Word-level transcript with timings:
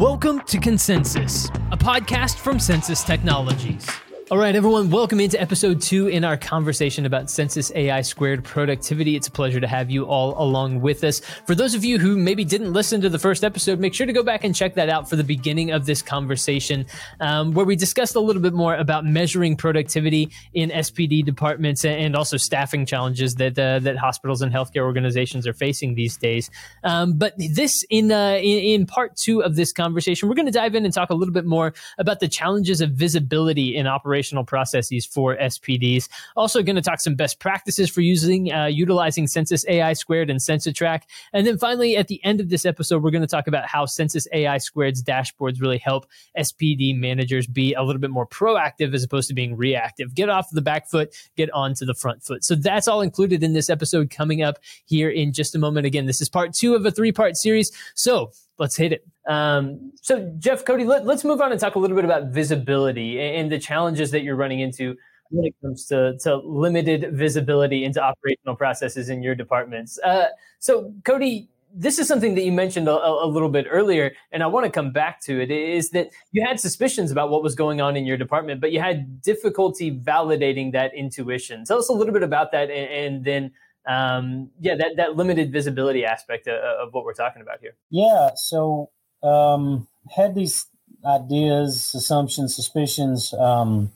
Welcome 0.00 0.40
to 0.46 0.58
Consensus, 0.58 1.50
a 1.72 1.76
podcast 1.76 2.36
from 2.36 2.56
Censis 2.56 3.04
Technologies. 3.04 3.86
All 4.32 4.38
right, 4.38 4.54
everyone, 4.54 4.90
welcome 4.90 5.18
into 5.18 5.40
episode 5.40 5.82
two 5.82 6.06
in 6.06 6.22
our 6.22 6.36
conversation 6.36 7.04
about 7.04 7.24
Censis 7.24 7.74
AI 7.74 8.00
squared 8.02 8.44
productivity. 8.44 9.16
It's 9.16 9.26
a 9.26 9.30
pleasure 9.32 9.58
to 9.58 9.66
have 9.66 9.90
you 9.90 10.04
all 10.04 10.40
along 10.40 10.82
with 10.82 11.02
us. 11.02 11.18
For 11.48 11.56
those 11.56 11.74
of 11.74 11.84
you 11.84 11.98
who 11.98 12.16
maybe 12.16 12.44
didn't 12.44 12.72
listen 12.72 13.00
to 13.00 13.08
the 13.08 13.18
first 13.18 13.42
episode, 13.42 13.80
make 13.80 13.92
sure 13.92 14.06
to 14.06 14.12
go 14.12 14.22
back 14.22 14.44
and 14.44 14.54
check 14.54 14.74
that 14.74 14.88
out 14.88 15.10
for 15.10 15.16
the 15.16 15.24
beginning 15.24 15.72
of 15.72 15.84
this 15.84 16.00
conversation, 16.00 16.86
um, 17.18 17.54
where 17.54 17.66
we 17.66 17.74
discussed 17.74 18.14
a 18.14 18.20
little 18.20 18.40
bit 18.40 18.52
more 18.52 18.76
about 18.76 19.04
measuring 19.04 19.56
productivity 19.56 20.30
in 20.54 20.70
SPD 20.70 21.24
departments 21.24 21.84
and 21.84 22.14
also 22.14 22.36
staffing 22.36 22.86
challenges 22.86 23.34
that 23.34 23.58
uh, 23.58 23.80
that 23.80 23.96
hospitals 23.96 24.42
and 24.42 24.52
healthcare 24.52 24.82
organizations 24.82 25.44
are 25.44 25.54
facing 25.54 25.96
these 25.96 26.16
days. 26.16 26.52
Um, 26.84 27.18
but 27.18 27.34
this, 27.36 27.84
in, 27.90 28.12
uh, 28.12 28.38
in 28.40 28.80
in 28.80 28.86
part 28.86 29.16
two 29.16 29.42
of 29.42 29.56
this 29.56 29.72
conversation, 29.72 30.28
we're 30.28 30.36
going 30.36 30.46
to 30.46 30.52
dive 30.52 30.76
in 30.76 30.84
and 30.84 30.94
talk 30.94 31.10
a 31.10 31.14
little 31.14 31.34
bit 31.34 31.46
more 31.46 31.74
about 31.98 32.20
the 32.20 32.28
challenges 32.28 32.80
of 32.80 32.92
visibility 32.92 33.74
in 33.74 33.88
operations 33.88 34.19
operational 34.20 34.44
processes 34.44 35.06
for 35.06 35.36
SPDs. 35.36 36.08
Also, 36.36 36.62
going 36.62 36.76
to 36.76 36.82
talk 36.82 37.00
some 37.00 37.14
best 37.14 37.40
practices 37.40 37.88
for 37.88 38.02
using 38.02 38.52
uh, 38.52 38.66
utilizing 38.66 39.26
Censis 39.26 39.64
AI 39.66 39.94
Squared 39.94 40.28
and 40.28 40.40
CensiTrac. 40.40 41.02
And 41.32 41.46
then 41.46 41.56
finally, 41.56 41.96
at 41.96 42.08
the 42.08 42.22
end 42.22 42.40
of 42.40 42.50
this 42.50 42.66
episode, 42.66 43.02
we're 43.02 43.10
going 43.10 43.22
to 43.22 43.26
talk 43.26 43.46
about 43.46 43.66
how 43.66 43.86
Censis 43.86 44.26
AI 44.32 44.58
Squared's 44.58 45.02
dashboards 45.02 45.60
really 45.60 45.78
help 45.78 46.06
SPD 46.38 46.98
managers 46.98 47.46
be 47.46 47.72
a 47.72 47.82
little 47.82 48.00
bit 48.00 48.10
more 48.10 48.26
proactive 48.26 48.94
as 48.94 49.02
opposed 49.02 49.28
to 49.28 49.34
being 49.34 49.56
reactive. 49.56 50.14
Get 50.14 50.28
off 50.28 50.48
the 50.52 50.62
back 50.62 50.88
foot, 50.90 51.14
get 51.36 51.50
onto 51.52 51.86
the 51.86 51.94
front 51.94 52.22
foot. 52.22 52.44
So 52.44 52.54
that's 52.54 52.88
all 52.88 53.00
included 53.00 53.42
in 53.42 53.54
this 53.54 53.70
episode 53.70 54.10
coming 54.10 54.42
up 54.42 54.58
here 54.84 55.08
in 55.08 55.32
just 55.32 55.54
a 55.54 55.58
moment. 55.58 55.86
Again, 55.86 56.06
this 56.06 56.20
is 56.20 56.28
part 56.28 56.52
two 56.52 56.74
of 56.74 56.84
a 56.84 56.90
three 56.90 57.12
part 57.12 57.36
series. 57.36 57.72
So 57.94 58.32
let's 58.60 58.76
hit 58.76 58.92
it. 58.92 59.04
Um, 59.26 59.90
so, 60.02 60.32
Jeff, 60.38 60.64
Cody, 60.64 60.84
let, 60.84 61.08
us 61.08 61.24
move 61.24 61.40
on 61.40 61.50
and 61.50 61.58
talk 61.58 61.74
a 61.74 61.78
little 61.78 61.96
bit 61.96 62.04
about 62.04 62.26
visibility 62.26 63.18
and 63.18 63.50
the 63.50 63.58
challenges 63.58 64.10
that 64.12 64.22
you're 64.22 64.36
running 64.36 64.60
into 64.60 64.94
when 65.30 65.46
it 65.46 65.54
comes 65.62 65.86
to, 65.86 66.16
to 66.18 66.36
limited 66.36 67.16
visibility 67.16 67.84
into 67.84 68.00
operational 68.02 68.54
processes 68.54 69.08
in 69.08 69.22
your 69.22 69.34
departments. 69.34 69.98
Uh, 70.04 70.26
so, 70.58 70.92
Cody, 71.04 71.48
this 71.72 71.98
is 71.98 72.06
something 72.06 72.34
that 72.34 72.42
you 72.42 72.52
mentioned 72.52 72.88
a, 72.88 72.92
a, 72.92 73.26
little 73.26 73.48
bit 73.48 73.66
earlier, 73.70 74.12
and 74.32 74.42
I 74.42 74.48
want 74.48 74.66
to 74.66 74.70
come 74.70 74.92
back 74.92 75.22
to 75.22 75.40
it. 75.40 75.50
Is 75.50 75.90
that 75.90 76.10
you 76.32 76.44
had 76.44 76.58
suspicions 76.60 77.12
about 77.12 77.30
what 77.30 77.42
was 77.42 77.54
going 77.54 77.80
on 77.80 77.96
in 77.96 78.04
your 78.04 78.16
department, 78.16 78.60
but 78.60 78.72
you 78.72 78.80
had 78.80 79.22
difficulty 79.22 79.96
validating 79.96 80.72
that 80.72 80.92
intuition. 80.94 81.64
Tell 81.64 81.78
us 81.78 81.88
a 81.88 81.92
little 81.92 82.12
bit 82.12 82.24
about 82.24 82.50
that, 82.52 82.70
and, 82.70 83.14
and 83.14 83.24
then 83.24 83.52
um, 83.88 84.50
yeah, 84.60 84.74
that, 84.76 84.96
that 84.96 85.16
limited 85.16 85.52
visibility 85.52 86.04
aspect 86.04 86.46
of, 86.46 86.54
of, 86.54 86.92
what 86.92 87.04
we're 87.04 87.14
talking 87.14 87.42
about 87.42 87.60
here. 87.60 87.74
Yeah. 87.90 88.30
So, 88.36 88.90
um, 89.22 89.88
had 90.14 90.34
these 90.34 90.66
ideas, 91.04 91.92
assumptions, 91.94 92.54
suspicions 92.54 93.32
um, 93.34 93.92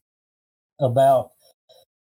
about 0.81 1.31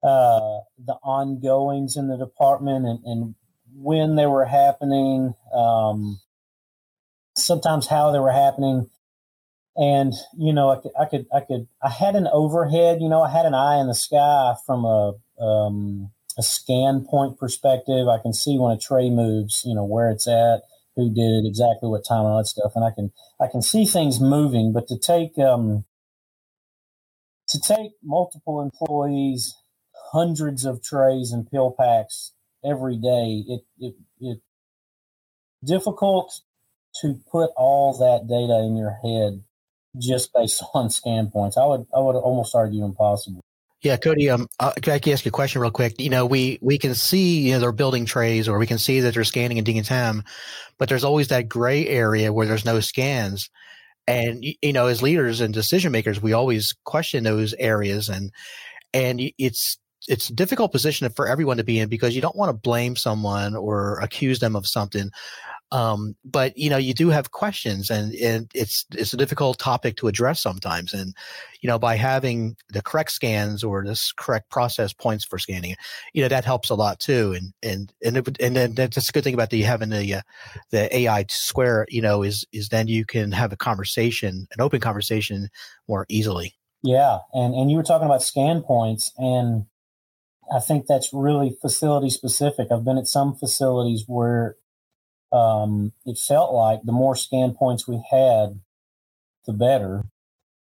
uh, 0.03 0.61
the 0.83 0.97
ongoings 1.03 1.95
in 1.95 2.07
the 2.07 2.17
department 2.17 2.85
and, 2.85 2.99
and 3.05 3.35
when 3.73 4.15
they 4.15 4.25
were 4.25 4.45
happening, 4.45 5.33
um, 5.53 6.19
sometimes 7.35 7.87
how 7.87 8.11
they 8.11 8.19
were 8.19 8.31
happening. 8.31 8.89
And 9.75 10.13
you 10.37 10.53
know, 10.53 10.69
I 10.69 10.75
could, 10.81 10.91
I 10.99 11.05
could, 11.05 11.25
I 11.33 11.39
could, 11.39 11.67
I 11.81 11.89
had 11.89 12.15
an 12.15 12.27
overhead. 12.31 13.01
You 13.01 13.09
know, 13.09 13.21
I 13.21 13.31
had 13.31 13.45
an 13.45 13.53
eye 13.53 13.79
in 13.79 13.87
the 13.87 13.95
sky 13.95 14.53
from 14.65 14.83
a 14.83 15.13
um, 15.41 16.11
a 16.41 16.43
scan 16.43 17.05
point 17.07 17.37
perspective. 17.37 18.07
I 18.07 18.17
can 18.19 18.33
see 18.33 18.57
when 18.57 18.75
a 18.75 18.79
tray 18.79 19.11
moves, 19.11 19.61
you 19.63 19.75
know, 19.75 19.85
where 19.85 20.09
it's 20.09 20.27
at, 20.27 20.63
who 20.95 21.13
did 21.13 21.45
it, 21.45 21.47
exactly 21.47 21.87
what 21.87 22.03
time, 22.03 22.25
all 22.25 22.39
that 22.39 22.47
stuff. 22.47 22.71
And 22.75 22.83
I 22.83 22.89
can 22.89 23.11
I 23.39 23.47
can 23.47 23.61
see 23.61 23.85
things 23.85 24.19
moving. 24.19 24.73
But 24.73 24.87
to 24.87 24.97
take 24.97 25.37
um, 25.37 25.85
to 27.49 27.59
take 27.59 27.91
multiple 28.03 28.59
employees, 28.59 29.55
hundreds 30.11 30.65
of 30.65 30.83
trays 30.83 31.31
and 31.31 31.49
peel 31.49 31.75
packs 31.79 32.33
every 32.65 32.97
day, 32.97 33.43
it 33.47 33.61
it 33.79 33.95
it 34.19 34.39
difficult 35.63 36.41
to 37.01 37.19
put 37.31 37.51
all 37.55 37.95
that 37.99 38.27
data 38.27 38.65
in 38.65 38.75
your 38.75 38.97
head 39.03 39.43
just 40.01 40.33
based 40.33 40.63
on 40.73 40.89
scan 40.89 41.29
points. 41.29 41.55
I 41.55 41.65
would 41.67 41.85
I 41.95 41.99
would 41.99 42.15
almost 42.15 42.55
argue 42.55 42.83
impossible. 42.83 43.43
Yeah, 43.81 43.97
Cody, 43.97 44.29
um, 44.29 44.47
uh, 44.59 44.73
can 44.73 44.93
I 44.93 45.11
ask 45.11 45.25
you 45.25 45.29
a 45.29 45.31
question 45.31 45.59
real 45.59 45.71
quick? 45.71 45.99
You 45.99 46.11
know, 46.11 46.27
we, 46.27 46.59
we 46.61 46.77
can 46.77 46.93
see, 46.93 47.47
you 47.47 47.53
know, 47.53 47.59
they're 47.59 47.71
building 47.71 48.05
trays 48.05 48.47
or 48.47 48.59
we 48.59 48.67
can 48.67 48.77
see 48.77 48.99
that 48.99 49.15
they're 49.15 49.23
scanning 49.23 49.57
and 49.57 49.65
digging 49.65 49.83
time, 49.83 50.23
but 50.77 50.87
there's 50.87 51.03
always 51.03 51.29
that 51.29 51.49
gray 51.49 51.87
area 51.87 52.31
where 52.31 52.45
there's 52.45 52.65
no 52.65 52.79
scans. 52.79 53.49
And, 54.05 54.43
you 54.61 54.73
know, 54.73 54.85
as 54.85 55.01
leaders 55.01 55.41
and 55.41 55.53
decision 55.53 55.91
makers, 55.91 56.21
we 56.21 56.33
always 56.33 56.75
question 56.83 57.23
those 57.23 57.55
areas 57.55 58.07
and, 58.07 58.31
and 58.93 59.19
it's, 59.39 59.79
it's 60.07 60.29
a 60.29 60.33
difficult 60.33 60.71
position 60.71 61.09
for 61.09 61.27
everyone 61.27 61.57
to 61.57 61.63
be 61.63 61.79
in 61.79 61.89
because 61.89 62.15
you 62.15 62.21
don't 62.21 62.35
want 62.35 62.49
to 62.49 62.53
blame 62.53 62.95
someone 62.95 63.55
or 63.55 63.99
accuse 63.99 64.39
them 64.39 64.55
of 64.55 64.67
something. 64.67 65.09
Um, 65.71 66.15
but 66.25 66.57
you 66.57 66.69
know, 66.69 66.77
you 66.77 66.93
do 66.93 67.09
have 67.09 67.31
questions 67.31 67.89
and, 67.89 68.13
and 68.15 68.51
it's, 68.53 68.85
it's 68.91 69.13
a 69.13 69.17
difficult 69.17 69.57
topic 69.57 69.95
to 69.97 70.07
address 70.07 70.41
sometimes. 70.41 70.93
And, 70.93 71.15
you 71.61 71.67
know, 71.67 71.79
by 71.79 71.95
having 71.95 72.57
the 72.69 72.81
correct 72.81 73.11
scans 73.11 73.63
or 73.63 73.83
this 73.85 74.11
correct 74.11 74.49
process 74.49 74.91
points 74.91 75.23
for 75.23 75.39
scanning, 75.39 75.75
you 76.13 76.21
know, 76.21 76.27
that 76.27 76.43
helps 76.43 76.69
a 76.69 76.75
lot 76.75 76.99
too. 76.99 77.33
And, 77.33 77.53
and, 77.63 77.93
and, 78.03 78.17
it, 78.17 78.41
and 78.41 78.55
then 78.55 78.75
that's 78.75 79.07
a 79.07 79.11
good 79.11 79.23
thing 79.23 79.33
about 79.33 79.49
the 79.49 79.61
having 79.61 79.89
the, 79.89 80.15
uh, 80.15 80.21
the 80.71 80.93
AI 80.95 81.25
square, 81.29 81.85
you 81.89 82.01
know, 82.01 82.23
is, 82.23 82.45
is 82.51 82.69
then 82.69 82.87
you 82.87 83.05
can 83.05 83.31
have 83.31 83.53
a 83.53 83.57
conversation, 83.57 84.47
an 84.51 84.61
open 84.61 84.81
conversation 84.81 85.49
more 85.87 86.05
easily. 86.09 86.55
Yeah. 86.83 87.19
And, 87.33 87.53
and 87.53 87.71
you 87.71 87.77
were 87.77 87.83
talking 87.83 88.07
about 88.07 88.23
scan 88.23 88.61
points 88.61 89.13
and, 89.17 89.65
I 90.53 90.59
think 90.59 90.85
that's 90.85 91.13
really 91.13 91.55
facility 91.61 92.09
specific. 92.09 92.67
I've 92.71 92.83
been 92.83 92.97
at 92.97 93.07
some 93.07 93.35
facilities 93.35 94.03
where 94.05 94.57
um, 95.31 95.93
it 96.05 96.17
felt 96.17 96.53
like 96.53 96.81
the 96.83 96.91
more 96.91 97.15
scan 97.15 97.53
points 97.53 97.87
we 97.87 98.03
had, 98.11 98.59
the 99.45 99.53
better. 99.53 100.05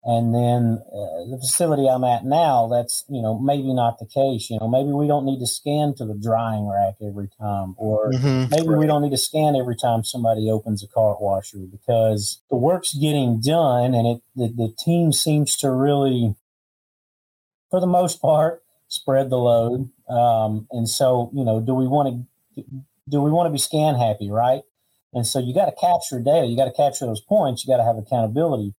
And 0.05 0.35
then 0.35 0.79
uh, 0.87 1.31
the 1.31 1.39
facility 1.39 1.89
I'm 1.89 2.05
at 2.05 2.25
now, 2.25 2.69
that's, 2.69 3.05
you 3.09 3.21
know, 3.21 3.39
maybe 3.39 3.75
not 3.75 3.99
the 3.99 4.07
case. 4.07 4.49
You 4.49 4.59
know, 4.59 4.69
maybe 4.69 4.91
we 4.91 5.07
don't 5.07 5.27
need 5.27 5.41
to 5.41 5.47
scan 5.47 5.95
to 5.97 6.07
the 6.07 6.15
drying 6.15 6.69
rack 6.69 6.95
every 7.05 7.29
time, 7.39 7.75
or 7.77 8.11
mm-hmm. 8.13 8.49
maybe 8.49 8.69
right. 8.69 8.79
we 8.79 8.87
don't 8.87 9.03
need 9.03 9.11
to 9.11 9.19
scan 9.19 9.57
every 9.57 9.77
time 9.77 10.05
somebody 10.05 10.49
opens 10.49 10.83
a 10.83 10.87
cart 10.87 11.21
washer 11.21 11.59
because 11.59 12.41
the 12.49 12.57
work's 12.57 12.95
getting 12.95 13.41
done 13.41 13.93
and 13.93 14.07
it, 14.07 14.23
the, 14.35 14.49
the 14.49 14.75
team 14.79 15.13
seems 15.13 15.57
to 15.57 15.71
really, 15.71 16.37
for 17.69 17.81
the 17.81 17.87
most 17.87 18.23
part, 18.23 18.63
spread 18.87 19.29
the 19.29 19.37
load. 19.37 19.91
Um, 20.09 20.69
and 20.71 20.89
so, 20.89 21.31
you 21.35 21.45
know, 21.45 21.61
do 21.61 21.75
we 21.75 21.87
want 21.87 22.25
to 22.57 22.65
do 23.09 23.21
we 23.21 23.31
want 23.31 23.47
to 23.47 23.53
be 23.53 23.59
scan 23.59 23.95
happy, 23.95 24.31
right? 24.31 24.63
And 25.13 25.27
so 25.27 25.39
you 25.39 25.55
got 25.55 25.67
to 25.67 25.73
capture 25.81 26.21
data, 26.21 26.47
you 26.47 26.57
got 26.57 26.67
to 26.67 26.73
capture 26.73 27.07
those 27.07 27.21
points, 27.21 27.65
you 27.65 27.73
got 27.73 27.79
to 27.79 27.85
have 27.85 27.97
accountability. 27.97 28.75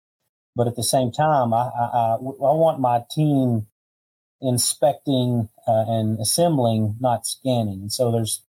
But 0.55 0.67
at 0.67 0.75
the 0.75 0.83
same 0.83 1.11
time, 1.11 1.53
I, 1.53 1.69
I, 1.77 2.15
I, 2.15 2.17
want 2.19 2.79
my 2.79 3.03
team 3.11 3.67
inspecting 4.41 5.49
uh, 5.67 5.85
and 5.87 6.19
assembling, 6.19 6.97
not 6.99 7.25
scanning. 7.25 7.81
And 7.81 7.91
so 7.91 8.11
there's, 8.11 8.43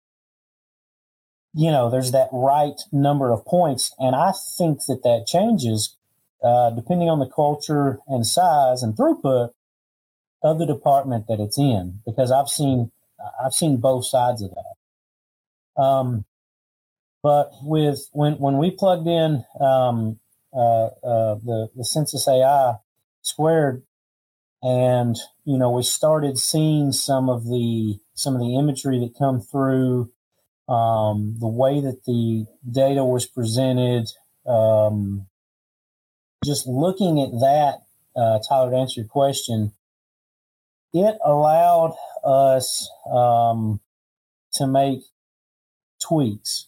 you 1.54 1.72
know, 1.72 1.90
there's 1.90 2.12
that 2.12 2.30
right 2.32 2.80
number 2.92 3.32
of 3.32 3.46
points. 3.46 3.94
And 4.00 4.16
I 4.16 4.34
think 4.58 4.80
that 4.88 5.04
that 5.04 5.26
changes 5.28 5.96
uh, 6.44 6.72
depending 6.72 7.10
on 7.10 7.20
the 7.20 7.30
culture 7.30 8.00
and 8.08 8.26
size 8.26 8.82
and 8.82 8.96
throughput 8.96 9.50
of 10.42 10.58
the 10.58 10.66
department 10.66 11.28
that 11.28 11.40
it's 11.40 11.60
in, 11.60 12.00
because 12.06 12.32
I've 12.32 12.48
seen, 12.48 12.92
I've 13.44 13.54
seen 13.54 13.78
both 13.78 14.06
sides 14.06 14.42
of 14.42 14.52
that. 14.52 14.69
Um, 15.80 16.26
but 17.22 17.52
with 17.62 18.10
when 18.12 18.34
when 18.34 18.58
we 18.58 18.72
plugged 18.72 19.08
in 19.08 19.44
um, 19.60 20.20
uh, 20.54 20.86
uh, 20.86 21.36
the 21.36 21.70
the 21.76 21.84
Censis 21.84 22.28
AI 22.28 22.76
squared, 23.22 23.84
and 24.62 25.16
you 25.46 25.58
know 25.58 25.72
we 25.72 25.84
started 25.84 26.38
seeing 26.38 26.92
some 26.92 27.30
of 27.30 27.46
the 27.46 28.00
some 28.14 28.36
of 28.36 28.42
the 28.42 28.58
imagery 28.58 29.00
that 29.00 29.18
come 29.18 29.42
through, 29.42 30.12
um, 30.68 31.36
the 31.40 31.48
way 31.48 31.82
that 31.82 32.06
the 32.06 32.46
data 32.70 33.04
was 33.04 33.26
presented. 33.26 34.08
Um, 34.46 35.28
just 36.46 36.68
looking 36.68 37.22
at 37.22 37.32
that, 37.32 37.80
uh, 38.16 38.40
Tyler, 38.48 38.72
to 38.72 38.78
answer 38.78 39.02
your 39.02 39.10
question, 39.10 39.74
it 40.94 41.18
allowed 41.24 41.96
us 42.24 42.90
um, 43.12 43.82
to 44.54 44.66
make 44.66 45.02
tweaks. 46.00 46.68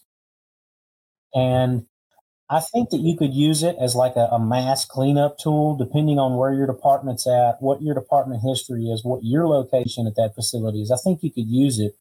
And 1.34 1.86
I 2.50 2.60
think 2.60 2.90
that 2.90 3.00
you 3.00 3.16
could 3.16 3.32
use 3.32 3.62
it 3.62 3.76
as 3.80 3.94
like 3.94 4.16
a, 4.16 4.28
a, 4.30 4.38
mass 4.38 4.84
cleanup 4.84 5.38
tool, 5.38 5.74
depending 5.74 6.18
on 6.18 6.36
where 6.36 6.52
your 6.52 6.66
department's 6.66 7.26
at, 7.26 7.56
what 7.60 7.80
your 7.80 7.94
department 7.94 8.42
history 8.42 8.90
is, 8.90 9.02
what 9.02 9.20
your 9.22 9.48
location 9.48 10.06
at 10.06 10.16
that 10.16 10.34
facility 10.34 10.82
is. 10.82 10.90
I 10.90 10.98
think 11.02 11.22
you 11.22 11.32
could 11.32 11.48
use 11.48 11.78
it 11.78 11.96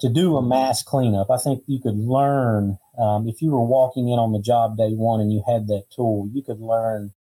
to 0.00 0.10
do 0.10 0.36
a 0.36 0.42
mass 0.42 0.82
cleanup. 0.82 1.30
I 1.30 1.38
think 1.38 1.62
you 1.66 1.80
could 1.80 1.96
learn 1.96 2.78
um, 2.98 3.26
if 3.26 3.40
you 3.40 3.52
were 3.52 3.64
walking 3.64 4.08
in 4.08 4.18
on 4.18 4.32
the 4.32 4.40
job 4.40 4.76
day 4.76 4.90
one 4.90 5.20
and 5.20 5.32
you 5.32 5.42
had 5.46 5.66
that 5.68 5.84
tool, 5.94 6.28
you 6.30 6.42
could 6.42 6.60
learn 6.60 7.12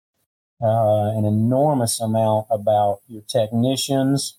uh, 0.61 1.17
an 1.17 1.23
enormous 1.23 2.01
amount 2.01 2.47
about 2.49 2.99
your 3.07 3.21
technicians, 3.21 4.37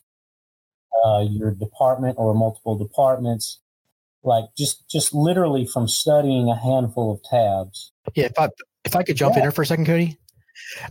uh, 1.05 1.21
your 1.21 1.53
department 1.53 2.17
or 2.19 2.35
multiple 2.35 2.77
departments, 2.77 3.61
like 4.23 4.45
just 4.57 4.89
just 4.89 5.15
literally 5.15 5.67
from 5.67 5.89
studying 5.89 6.49
a 6.49 6.57
handful 6.57 7.13
of 7.13 7.23
tabs. 7.23 7.93
Yeah, 8.15 8.27
if 8.27 8.39
I 8.39 8.49
if 8.85 8.97
I 8.97 9.03
could 9.03 9.17
jump 9.17 9.35
yeah. 9.35 9.41
in 9.41 9.45
there 9.45 9.53
for 9.53 9.63
a 9.63 9.67
second, 9.67 9.87
Cody. 9.87 10.19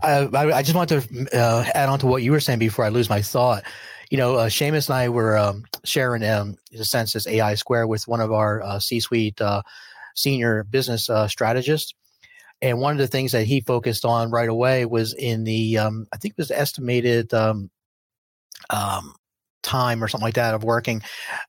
I, 0.02 0.28
I, 0.34 0.64
just 0.64 0.76
want 0.76 0.90
to 0.90 1.28
uh, 1.34 1.64
add 1.76 1.90
on 1.90 2.00
to 2.00 2.08
what 2.08 2.24
you 2.24 2.32
were 2.32 2.40
saying 2.40 2.60
before 2.60 2.86
I 2.86 2.90
lose 2.90 3.10
my 3.10 3.22
thought. 3.22 3.64
You 4.10 4.18
know, 4.18 4.36
uh, 4.36 4.50
Seamus 4.50 4.90
and 4.90 4.98
I 4.98 5.10
were 5.10 5.38
um, 5.38 5.66
sharing 5.84 6.24
um, 6.24 6.56
the 6.72 6.80
Censis 6.80 7.28
AI 7.28 7.56
Square 7.56 7.88
with 7.88 8.08
one 8.08 8.20
of 8.20 8.32
our 8.32 8.62
uh, 8.64 8.80
C-suite 8.80 9.40
uh, 9.40 9.62
senior 10.16 10.64
business 10.64 11.10
uh, 11.10 11.28
strategists, 11.28 11.94
and 12.62 12.80
one 12.80 12.94
of 12.94 12.98
the 12.98 13.08
things 13.08 13.32
that 13.32 13.46
he 13.46 13.62
focused 13.62 14.06
on 14.06 14.32
right 14.32 14.50
away 14.50 14.86
was 14.86 15.14
in 15.14 15.44
the 15.44 15.78
um, 15.78 16.08
I 16.12 16.18
think 16.18 16.34
it 16.34 16.42
was 16.42 16.52
estimated 16.52 17.34
um, 17.34 17.70
um, 18.70 19.14
time 19.62 20.04
or 20.04 20.08
something 20.08 20.26
like 20.26 20.36
that 20.36 20.56
of 20.56 20.64
working, 20.64 21.02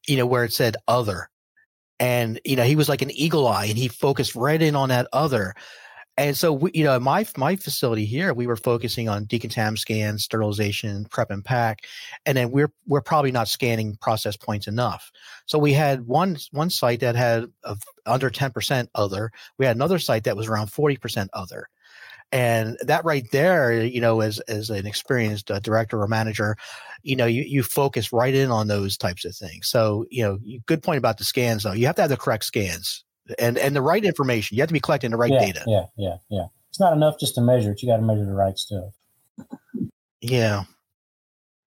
you 0.06 0.16
know, 0.16 0.26
where 0.26 0.44
it 0.44 0.52
said 0.52 0.76
other 0.86 1.30
and 2.00 2.40
you 2.44 2.56
know 2.56 2.64
he 2.64 2.74
was 2.74 2.88
like 2.88 3.02
an 3.02 3.10
eagle 3.12 3.46
eye 3.46 3.66
and 3.66 3.78
he 3.78 3.86
focused 3.86 4.34
right 4.34 4.60
in 4.60 4.74
on 4.74 4.88
that 4.88 5.06
other. 5.12 5.54
And 6.16 6.36
so 6.36 6.52
we, 6.52 6.70
you 6.74 6.84
know 6.84 6.98
my 6.98 7.24
my 7.36 7.54
facility 7.56 8.04
here 8.04 8.34
we 8.34 8.46
were 8.46 8.56
focusing 8.56 9.08
on 9.08 9.26
decontam 9.26 9.78
scans 9.78 10.24
sterilization 10.24 11.04
prep 11.06 11.30
and 11.30 11.44
pack 11.44 11.84
and 12.26 12.36
then 12.36 12.50
we're 12.50 12.72
we're 12.86 13.00
probably 13.00 13.30
not 13.30 13.48
scanning 13.48 13.96
process 14.00 14.36
points 14.36 14.66
enough. 14.66 15.12
So 15.46 15.58
we 15.58 15.72
had 15.72 16.06
one 16.06 16.36
one 16.50 16.70
site 16.70 17.00
that 17.00 17.14
had 17.14 17.44
a, 17.64 17.76
under 18.06 18.30
10% 18.30 18.88
other. 18.94 19.30
We 19.58 19.66
had 19.66 19.76
another 19.76 19.98
site 19.98 20.24
that 20.24 20.36
was 20.36 20.48
around 20.48 20.68
40% 20.68 21.28
other 21.32 21.68
and 22.32 22.76
that 22.82 23.04
right 23.04 23.28
there 23.32 23.82
you 23.82 24.00
know 24.00 24.20
as 24.20 24.38
as 24.40 24.70
an 24.70 24.86
experienced 24.86 25.50
uh, 25.50 25.58
director 25.60 26.00
or 26.00 26.06
manager 26.06 26.56
you 27.02 27.16
know 27.16 27.26
you, 27.26 27.42
you 27.42 27.62
focus 27.62 28.12
right 28.12 28.34
in 28.34 28.50
on 28.50 28.68
those 28.68 28.96
types 28.96 29.24
of 29.24 29.34
things. 29.34 29.68
So 29.68 30.06
you 30.10 30.24
know 30.24 30.38
good 30.66 30.82
point 30.82 30.98
about 30.98 31.18
the 31.18 31.24
scans 31.24 31.62
though. 31.62 31.72
You 31.72 31.86
have 31.86 31.96
to 31.96 32.02
have 32.02 32.10
the 32.10 32.16
correct 32.16 32.44
scans 32.44 33.04
and 33.38 33.58
and 33.58 33.74
the 33.74 33.82
right 33.82 34.04
information. 34.04 34.56
You 34.56 34.62
have 34.62 34.68
to 34.68 34.74
be 34.74 34.80
collecting 34.80 35.10
the 35.10 35.16
right 35.16 35.32
yeah, 35.32 35.40
data. 35.40 35.64
yeah 35.66 35.84
yeah 35.96 36.16
yeah. 36.28 36.46
It's 36.68 36.80
not 36.80 36.92
enough 36.92 37.18
just 37.18 37.34
to 37.34 37.40
measure 37.40 37.72
it. 37.72 37.82
You 37.82 37.88
got 37.88 37.96
to 37.96 38.02
measure 38.02 38.24
the 38.24 38.32
right 38.32 38.56
stuff. 38.56 38.94
Yeah. 40.20 40.64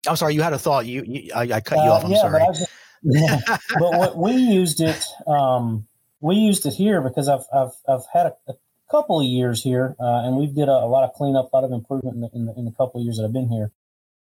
I'm 0.07 0.15
sorry 0.17 0.35
you 0.35 0.43
had 0.43 0.53
a 0.53 0.59
thought. 0.59 0.85
You, 0.85 1.03
you 1.07 1.31
I, 1.33 1.41
I, 1.43 1.61
cut 1.61 1.77
you 1.77 1.89
uh, 1.89 1.93
off. 1.93 2.05
I'm 2.05 2.11
yeah, 2.11 2.21
sorry. 2.21 2.43
But, 2.45 2.53
just, 2.53 2.71
yeah. 3.03 3.39
but 3.79 3.97
what, 3.97 4.17
we 4.17 4.33
used 4.33 4.81
it 4.81 5.03
um 5.25 5.87
we 6.19 6.35
used 6.35 6.65
it 6.65 6.73
here 6.73 7.01
because 7.01 7.27
I've 7.27 7.45
I've, 7.53 7.71
I've 7.87 8.05
had 8.11 8.27
a, 8.27 8.35
a 8.49 8.53
couple 8.93 9.19
of 9.19 9.25
years 9.25 9.63
here, 9.63 9.95
uh, 9.99 10.21
and 10.23 10.37
we've 10.37 10.53
did 10.53 10.69
a, 10.69 10.71
a, 10.71 10.85
lot 10.85 11.03
of 11.03 11.13
cleanup, 11.13 11.51
a 11.51 11.55
lot 11.55 11.63
of 11.63 11.71
improvement 11.71 12.15
in 12.15 12.21
the, 12.21 12.29
in 12.35 12.45
the, 12.45 12.53
in 12.59 12.65
the 12.65 12.71
couple 12.71 13.01
of 13.01 13.05
years 13.05 13.17
that 13.17 13.25
I've 13.25 13.33
been 13.33 13.49
here. 13.49 13.71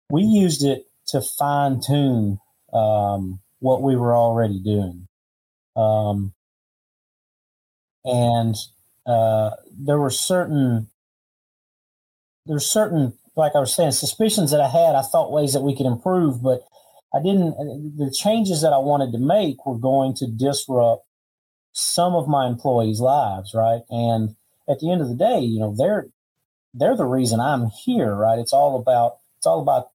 We 0.08 0.22
used 0.22 0.64
it 0.64 0.86
to 1.08 1.20
fine 1.20 1.82
tune 1.86 2.38
um, 2.72 3.40
what 3.58 3.82
we 3.82 3.96
were 3.96 4.16
already 4.16 4.58
doing, 4.58 5.08
um, 5.76 6.32
and 8.04 8.54
uh, 9.06 9.50
there 9.78 9.98
were 9.98 10.10
certain 10.10 10.88
there's 12.46 12.66
certain 12.66 13.12
like 13.36 13.52
I 13.54 13.58
was 13.58 13.74
saying 13.74 13.92
suspicions 13.92 14.52
that 14.52 14.60
I 14.60 14.68
had. 14.68 14.94
I 14.94 15.02
thought 15.02 15.32
ways 15.32 15.52
that 15.52 15.60
we 15.60 15.76
could 15.76 15.86
improve, 15.86 16.42
but 16.42 16.62
I 17.14 17.18
didn't. 17.18 17.98
The 17.98 18.10
changes 18.10 18.62
that 18.62 18.72
I 18.72 18.78
wanted 18.78 19.12
to 19.12 19.18
make 19.18 19.66
were 19.66 19.78
going 19.78 20.14
to 20.16 20.26
disrupt 20.26 21.04
some 21.72 22.14
of 22.14 22.26
my 22.26 22.46
employees' 22.46 23.00
lives, 23.00 23.52
right? 23.54 23.82
And 23.90 24.34
at 24.68 24.80
the 24.80 24.90
end 24.90 25.00
of 25.00 25.08
the 25.08 25.14
day, 25.14 25.40
you 25.40 25.60
know, 25.60 25.74
they're 25.76 26.08
they're 26.74 26.96
the 26.96 27.04
reason 27.04 27.40
I'm 27.40 27.70
here, 27.84 28.14
right? 28.14 28.38
It's 28.38 28.52
all 28.52 28.78
about 28.78 29.16
it's 29.38 29.46
all 29.46 29.60
about 29.60 29.90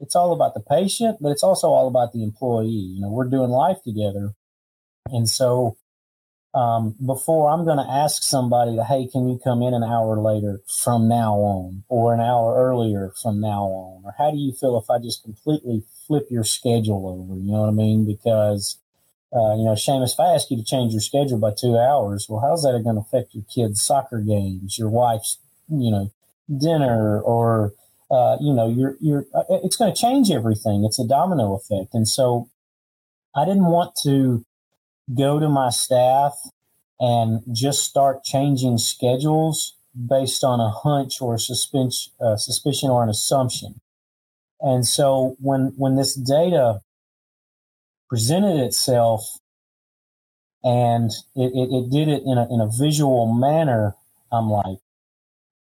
it's 0.00 0.16
all 0.16 0.32
about 0.32 0.54
the 0.54 0.60
patient, 0.60 1.18
but 1.20 1.30
it's 1.30 1.42
also 1.42 1.68
all 1.68 1.88
about 1.88 2.12
the 2.12 2.22
employee. 2.22 2.68
You 2.68 3.00
know, 3.00 3.10
we're 3.10 3.28
doing 3.28 3.50
life 3.50 3.78
together. 3.84 4.34
And 5.06 5.28
so 5.28 5.76
um, 6.54 6.94
before 7.04 7.50
I'm 7.50 7.64
going 7.64 7.78
to 7.78 7.90
ask 7.90 8.22
somebody 8.22 8.76
to, 8.76 8.84
hey, 8.84 9.08
can 9.10 9.28
you 9.28 9.40
come 9.42 9.62
in 9.62 9.74
an 9.74 9.82
hour 9.82 10.20
later 10.20 10.60
from 10.82 11.08
now 11.08 11.34
on, 11.34 11.84
or 11.88 12.14
an 12.14 12.20
hour 12.20 12.54
earlier 12.56 13.12
from 13.20 13.40
now 13.40 13.64
on? 13.64 14.02
Or 14.04 14.14
how 14.16 14.30
do 14.30 14.36
you 14.36 14.52
feel 14.52 14.78
if 14.78 14.88
I 14.88 15.02
just 15.02 15.24
completely 15.24 15.82
flip 16.06 16.26
your 16.30 16.44
schedule 16.44 17.08
over? 17.08 17.38
You 17.38 17.52
know 17.52 17.62
what 17.62 17.68
I 17.68 17.72
mean? 17.72 18.06
Because 18.06 18.78
uh, 19.34 19.56
you 19.56 19.64
know, 19.64 19.72
Seamus, 19.72 20.12
if 20.12 20.20
I 20.20 20.34
ask 20.34 20.50
you 20.50 20.56
to 20.56 20.64
change 20.64 20.92
your 20.92 21.00
schedule 21.00 21.38
by 21.38 21.52
two 21.58 21.76
hours, 21.76 22.26
well, 22.28 22.40
how's 22.40 22.62
that 22.62 22.80
going 22.84 22.94
to 22.96 23.00
affect 23.00 23.34
your 23.34 23.44
kids' 23.52 23.84
soccer 23.84 24.20
games, 24.20 24.78
your 24.78 24.88
wife's, 24.88 25.38
you 25.68 25.90
know, 25.90 26.12
dinner, 26.56 27.20
or 27.20 27.72
uh, 28.10 28.36
you 28.40 28.52
know, 28.52 28.68
your 28.68 28.96
your 29.00 29.26
uh, 29.34 29.42
it's 29.64 29.76
going 29.76 29.92
to 29.92 30.00
change 30.00 30.30
everything. 30.30 30.84
It's 30.84 31.00
a 31.00 31.06
domino 31.06 31.54
effect, 31.54 31.94
and 31.94 32.06
so 32.06 32.48
I 33.34 33.44
didn't 33.44 33.66
want 33.66 33.96
to 34.04 34.44
go 35.12 35.40
to 35.40 35.48
my 35.48 35.70
staff 35.70 36.34
and 37.00 37.40
just 37.52 37.82
start 37.82 38.22
changing 38.22 38.78
schedules 38.78 39.74
based 40.08 40.44
on 40.44 40.60
a 40.60 40.70
hunch 40.70 41.20
or 41.20 41.34
a 41.34 41.38
suspicion, 41.38 42.12
uh, 42.20 42.36
suspicion 42.36 42.90
or 42.90 43.02
an 43.02 43.08
assumption. 43.08 43.80
And 44.60 44.86
so 44.86 45.36
when 45.40 45.72
when 45.76 45.96
this 45.96 46.14
data 46.14 46.82
presented 48.08 48.58
itself 48.64 49.38
and 50.64 51.10
it, 51.36 51.52
it, 51.54 51.68
it, 51.70 51.90
did 51.90 52.08
it 52.08 52.22
in 52.24 52.38
a, 52.38 52.52
in 52.52 52.60
a 52.60 52.70
visual 52.78 53.32
manner, 53.32 53.94
I'm 54.32 54.48
like, 54.48 54.78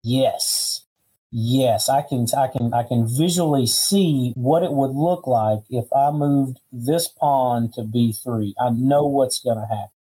yes, 0.05 0.87
yes, 1.33 1.89
I 1.89 2.03
can, 2.03 2.27
I 2.37 2.47
can, 2.47 2.73
I 2.73 2.85
can 2.85 3.07
visually 3.07 3.67
see 3.67 4.33
what 4.37 4.63
it 4.63 4.71
would 4.71 4.93
look 4.93 5.27
like 5.27 5.61
if 5.71 5.87
I 5.93 6.13
moved 6.13 6.61
this 6.71 7.09
pawn 7.09 7.73
to 7.75 7.83
B3. 7.83 8.53
I 8.61 8.71
know 8.71 9.07
what's 9.07 9.41
going 9.41 9.59
to 9.59 9.67
happen. 9.67 9.91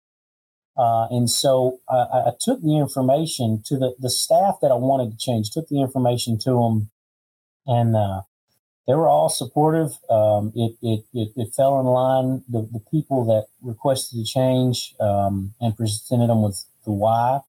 Uh, 0.76 1.08
and 1.11 1.29
so 1.29 1.81
I, 1.88 2.29
I, 2.29 2.32
took 2.38 2.61
the 2.61 2.76
information 2.76 3.62
to 3.64 3.79
the, 3.79 3.94
the 3.99 4.11
staff 4.11 4.56
that 4.61 4.70
I 4.70 4.75
wanted 4.75 5.11
to 5.11 5.17
change, 5.17 5.50
took 5.50 5.69
the 5.69 5.81
information 5.81 6.38
to 6.40 6.50
them 6.50 6.90
and, 7.67 7.96
uh, 7.96 8.20
they 8.86 8.94
were 8.94 9.08
all 9.08 9.28
supportive. 9.28 9.98
Um, 10.08 10.52
it, 10.54 10.76
it, 10.80 11.04
it, 11.12 11.28
it, 11.36 11.54
fell 11.54 11.80
in 11.80 11.86
line. 11.86 12.44
The, 12.48 12.68
the 12.72 12.82
people 12.90 13.24
that 13.26 13.46
requested 13.60 14.20
a 14.20 14.24
change 14.24 14.94
um, 15.00 15.54
and 15.60 15.76
presented 15.76 16.28
them 16.28 16.42
with 16.42 16.64
the 16.84 16.92
why, 16.92 17.40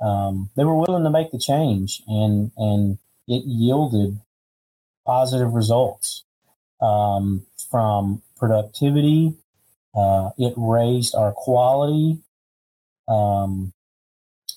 um, 0.00 0.50
they 0.56 0.64
were 0.64 0.76
willing 0.76 1.04
to 1.04 1.10
make 1.10 1.30
the 1.30 1.38
change, 1.38 2.02
and 2.06 2.50
and 2.56 2.98
it 3.26 3.44
yielded 3.46 4.20
positive 5.06 5.54
results 5.54 6.24
um, 6.80 7.46
from 7.70 8.22
productivity. 8.36 9.34
Uh, 9.94 10.30
it 10.38 10.54
raised 10.56 11.14
our 11.14 11.32
quality. 11.32 12.18
Um, 13.08 13.72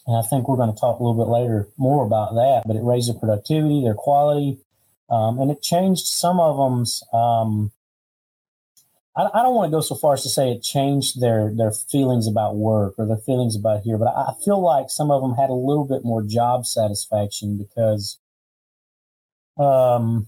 and 0.08 0.18
I 0.18 0.22
think 0.22 0.48
we're 0.48 0.58
going 0.58 0.74
to 0.74 0.80
talk 0.80 1.00
a 1.00 1.04
little 1.04 1.24
bit 1.25 1.32
later 1.32 1.68
more 1.77 2.06
about 2.06 2.36
that, 2.36 2.63
but 2.65 2.75
it 2.75 2.84
raised 2.84 3.10
their 3.10 3.20
productivity, 3.20 3.84
their 3.84 3.96
quality, 3.96 4.60
um, 5.10 5.40
and 5.40 5.52
it 5.52 5.62
changed 5.62 6.06
some 6.06 6.40
of 6.40 6.58
them's. 6.58 7.04
Um, 7.14 7.72
I, 9.16 9.30
I, 9.34 9.44
don't 9.44 9.56
want 9.56 9.70
to 9.70 9.76
go 9.78 9.82
so 9.82 9.96
far 9.96 10.14
as 10.14 10.24
to 10.24 10.30
say 10.30 10.52
it 10.52 10.64
changed 10.64 11.22
their 11.22 11.52
their 11.56 11.72
feelings 11.72 12.28
about 12.28 12.56
work 12.56 12.96
or 12.98 13.06
their 13.06 13.18
feelings 13.18 13.56
about 13.56 13.82
here, 13.82 13.98
but 13.98 14.08
I, 14.08 14.32
I 14.32 14.34
feel 14.44 14.62
like 14.62 14.90
some 14.90 15.12
of 15.12 15.22
them 15.22 15.36
had 15.36 15.50
a 15.50 15.54
little 15.54 15.86
bit 15.86 16.04
more 16.04 16.24
job 16.24 16.66
satisfaction 16.66 17.58
because, 17.58 18.20
um, 19.58 20.28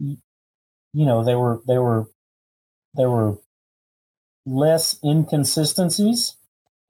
you, 0.00 0.16
know, 0.92 1.24
they 1.24 1.34
were 1.34 1.60
they 1.66 1.78
were 1.78 2.06
there 2.94 3.10
were 3.10 3.38
less 4.44 4.98
inconsistencies 5.04 6.34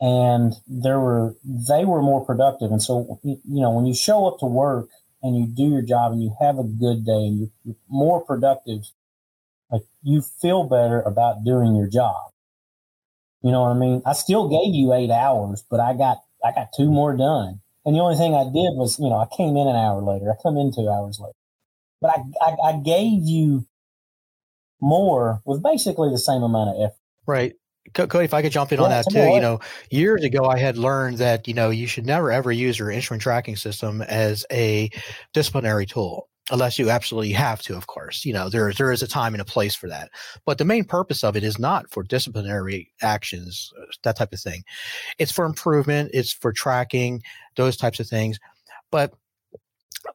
and 0.00 0.54
there 0.66 1.00
were 1.00 1.34
they 1.44 1.84
were 1.84 2.00
more 2.00 2.24
productive 2.24 2.70
and 2.70 2.80
so 2.80 3.18
you 3.24 3.40
know 3.44 3.72
when 3.72 3.84
you 3.84 3.94
show 3.94 4.26
up 4.26 4.38
to 4.38 4.46
work 4.46 4.88
and 5.22 5.36
you 5.36 5.46
do 5.46 5.68
your 5.68 5.82
job 5.82 6.12
and 6.12 6.22
you 6.22 6.34
have 6.40 6.58
a 6.58 6.64
good 6.64 7.04
day 7.04 7.26
and 7.26 7.50
you're, 7.64 7.76
more 7.88 8.24
productive, 8.24 8.84
like 9.70 9.82
you 10.02 10.22
feel 10.22 10.64
better 10.64 11.00
about 11.00 11.44
doing 11.44 11.74
your 11.74 11.88
job. 11.88 12.32
You 13.42 13.52
know 13.52 13.62
what 13.62 13.76
I 13.76 13.78
mean? 13.78 14.02
I 14.04 14.12
still 14.14 14.48
gave 14.48 14.74
you 14.74 14.92
eight 14.92 15.10
hours, 15.10 15.64
but 15.70 15.80
I 15.80 15.94
got 15.94 16.18
I 16.44 16.52
got 16.52 16.68
two 16.76 16.90
more 16.90 17.16
done. 17.16 17.60
And 17.84 17.94
the 17.94 18.00
only 18.00 18.16
thing 18.16 18.34
I 18.34 18.44
did 18.44 18.76
was, 18.76 18.98
you 18.98 19.08
know, 19.08 19.18
I 19.18 19.26
came 19.34 19.56
in 19.56 19.66
an 19.66 19.76
hour 19.76 20.02
later. 20.02 20.30
I 20.30 20.34
come 20.42 20.56
in 20.56 20.72
two 20.74 20.88
hours 20.88 21.18
later. 21.20 21.34
But 22.00 22.10
I, 22.10 22.22
I, 22.40 22.68
I 22.68 22.72
gave 22.80 23.22
you 23.24 23.66
more 24.80 25.40
with 25.44 25.62
basically 25.62 26.10
the 26.10 26.18
same 26.18 26.42
amount 26.42 26.70
of 26.70 26.76
effort. 26.76 27.00
Right. 27.26 27.54
Cody, 27.94 28.24
if 28.24 28.34
I 28.34 28.42
could 28.42 28.52
jump 28.52 28.72
in 28.72 28.78
yeah, 28.78 28.84
on 28.84 28.90
that 28.90 29.04
too, 29.10 29.18
you 29.18 29.40
know, 29.40 29.60
years 29.90 30.24
ago 30.24 30.44
I 30.44 30.58
had 30.58 30.76
learned 30.78 31.18
that 31.18 31.48
you 31.48 31.54
know 31.54 31.70
you 31.70 31.86
should 31.86 32.06
never 32.06 32.30
ever 32.30 32.52
use 32.52 32.78
your 32.78 32.90
instrument 32.90 33.22
tracking 33.22 33.56
system 33.56 34.02
as 34.02 34.44
a 34.50 34.90
disciplinary 35.32 35.86
tool. 35.86 36.28
unless 36.50 36.78
you 36.78 36.90
absolutely 36.90 37.32
have 37.32 37.60
to, 37.62 37.76
of 37.76 37.86
course. 37.86 38.24
You 38.24 38.32
know, 38.32 38.48
there, 38.48 38.72
there 38.72 38.92
is 38.92 39.02
a 39.02 39.08
time 39.08 39.34
and 39.34 39.40
a 39.40 39.44
place 39.44 39.74
for 39.74 39.88
that. 39.88 40.10
But 40.44 40.58
the 40.58 40.64
main 40.64 40.84
purpose 40.84 41.22
of 41.24 41.36
it 41.36 41.44
is 41.44 41.58
not 41.58 41.90
for 41.90 42.02
disciplinary 42.02 42.92
actions, 43.02 43.70
uh, 43.80 43.84
that 44.04 44.16
type 44.16 44.32
of 44.32 44.40
thing. 44.40 44.62
It's 45.18 45.32
for 45.32 45.44
improvement, 45.44 46.10
it's 46.14 46.32
for 46.32 46.52
tracking, 46.52 47.22
those 47.56 47.76
types 47.76 48.00
of 48.00 48.06
things. 48.08 48.38
But 48.90 49.12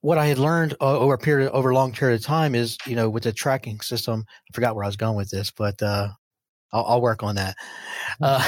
what 0.02 0.18
I 0.18 0.26
had 0.26 0.40
learned 0.40 0.76
uh, 0.82 0.98
over 0.98 1.14
a 1.14 1.18
period, 1.18 1.52
over 1.52 1.70
a 1.70 1.76
long 1.76 1.92
period 1.94 2.20
of 2.20 2.26
time 2.26 2.56
is, 2.56 2.78
you 2.88 2.96
know, 2.96 3.10
with 3.10 3.24
the 3.24 3.34
tracking 3.34 3.80
system, 3.82 4.26
I 4.28 4.54
forgot 4.54 4.76
where 4.76 4.84
I 4.84 4.88
was 4.88 4.96
going 4.96 5.18
with 5.18 5.30
this, 5.30 5.52
but 5.52 5.82
uh, 5.82 6.10
I'll, 6.74 6.86
I'll 6.86 7.02
work 7.02 7.24
on 7.24 7.36
that. 7.36 7.56
Uh, 8.22 8.44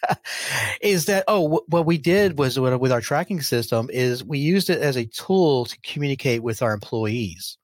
is 0.82 1.06
that 1.06 1.24
oh 1.28 1.44
w- 1.44 1.64
what 1.68 1.86
we 1.86 1.98
did 1.98 2.38
was 2.38 2.58
with 2.58 2.92
our 2.92 3.00
tracking 3.00 3.40
system 3.40 3.88
is 3.92 4.24
we 4.24 4.38
used 4.38 4.68
it 4.70 4.80
as 4.80 4.96
a 4.96 5.06
tool 5.06 5.64
to 5.66 5.78
communicate 5.82 6.42
with 6.42 6.62
our 6.62 6.72
employees. 6.72 7.56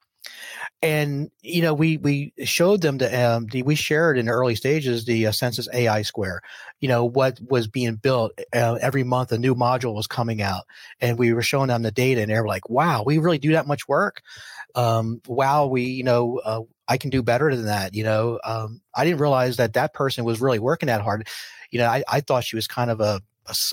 And 0.82 1.30
you 1.42 1.62
know 1.62 1.74
we 1.74 1.96
we 1.98 2.32
showed 2.44 2.80
them 2.80 2.98
the, 2.98 3.28
um, 3.30 3.46
the 3.46 3.62
we 3.62 3.74
shared 3.74 4.16
in 4.16 4.26
the 4.26 4.32
early 4.32 4.54
stages 4.54 5.04
the 5.04 5.26
uh, 5.26 5.30
Censis 5.32 5.68
ai 5.74 6.02
square 6.02 6.40
you 6.80 6.88
know 6.88 7.04
what 7.04 7.38
was 7.48 7.66
being 7.66 7.96
built 7.96 8.32
uh, 8.54 8.78
every 8.80 9.04
month 9.04 9.32
a 9.32 9.38
new 9.38 9.54
module 9.54 9.94
was 9.94 10.06
coming 10.06 10.40
out. 10.40 10.64
And 11.00 11.18
we 11.18 11.32
were 11.32 11.42
showing 11.42 11.68
them 11.68 11.82
the 11.82 11.90
data 11.90 12.22
and 12.22 12.30
they 12.30 12.38
were 12.40 12.46
like 12.46 12.68
wow 12.70 13.02
we 13.04 13.18
really 13.18 13.38
do 13.38 13.52
that 13.52 13.66
much 13.66 13.88
work? 13.88 14.22
Um, 14.74 15.20
wow 15.26 15.66
we 15.66 15.82
you 15.84 16.04
know 16.04 16.40
uh, 16.44 16.62
i 16.90 16.98
can 16.98 17.08
do 17.08 17.22
better 17.22 17.54
than 17.56 17.64
that 17.64 17.94
you 17.94 18.04
know 18.04 18.38
um, 18.44 18.82
i 18.94 19.04
didn't 19.04 19.20
realize 19.20 19.56
that 19.56 19.72
that 19.72 19.94
person 19.94 20.24
was 20.24 20.40
really 20.40 20.58
working 20.58 20.88
that 20.88 21.00
hard 21.00 21.26
you 21.70 21.78
know 21.78 21.86
i, 21.86 22.02
I 22.06 22.20
thought 22.20 22.44
she 22.44 22.56
was 22.56 22.66
kind 22.66 22.90
of 22.90 23.00
a 23.00 23.22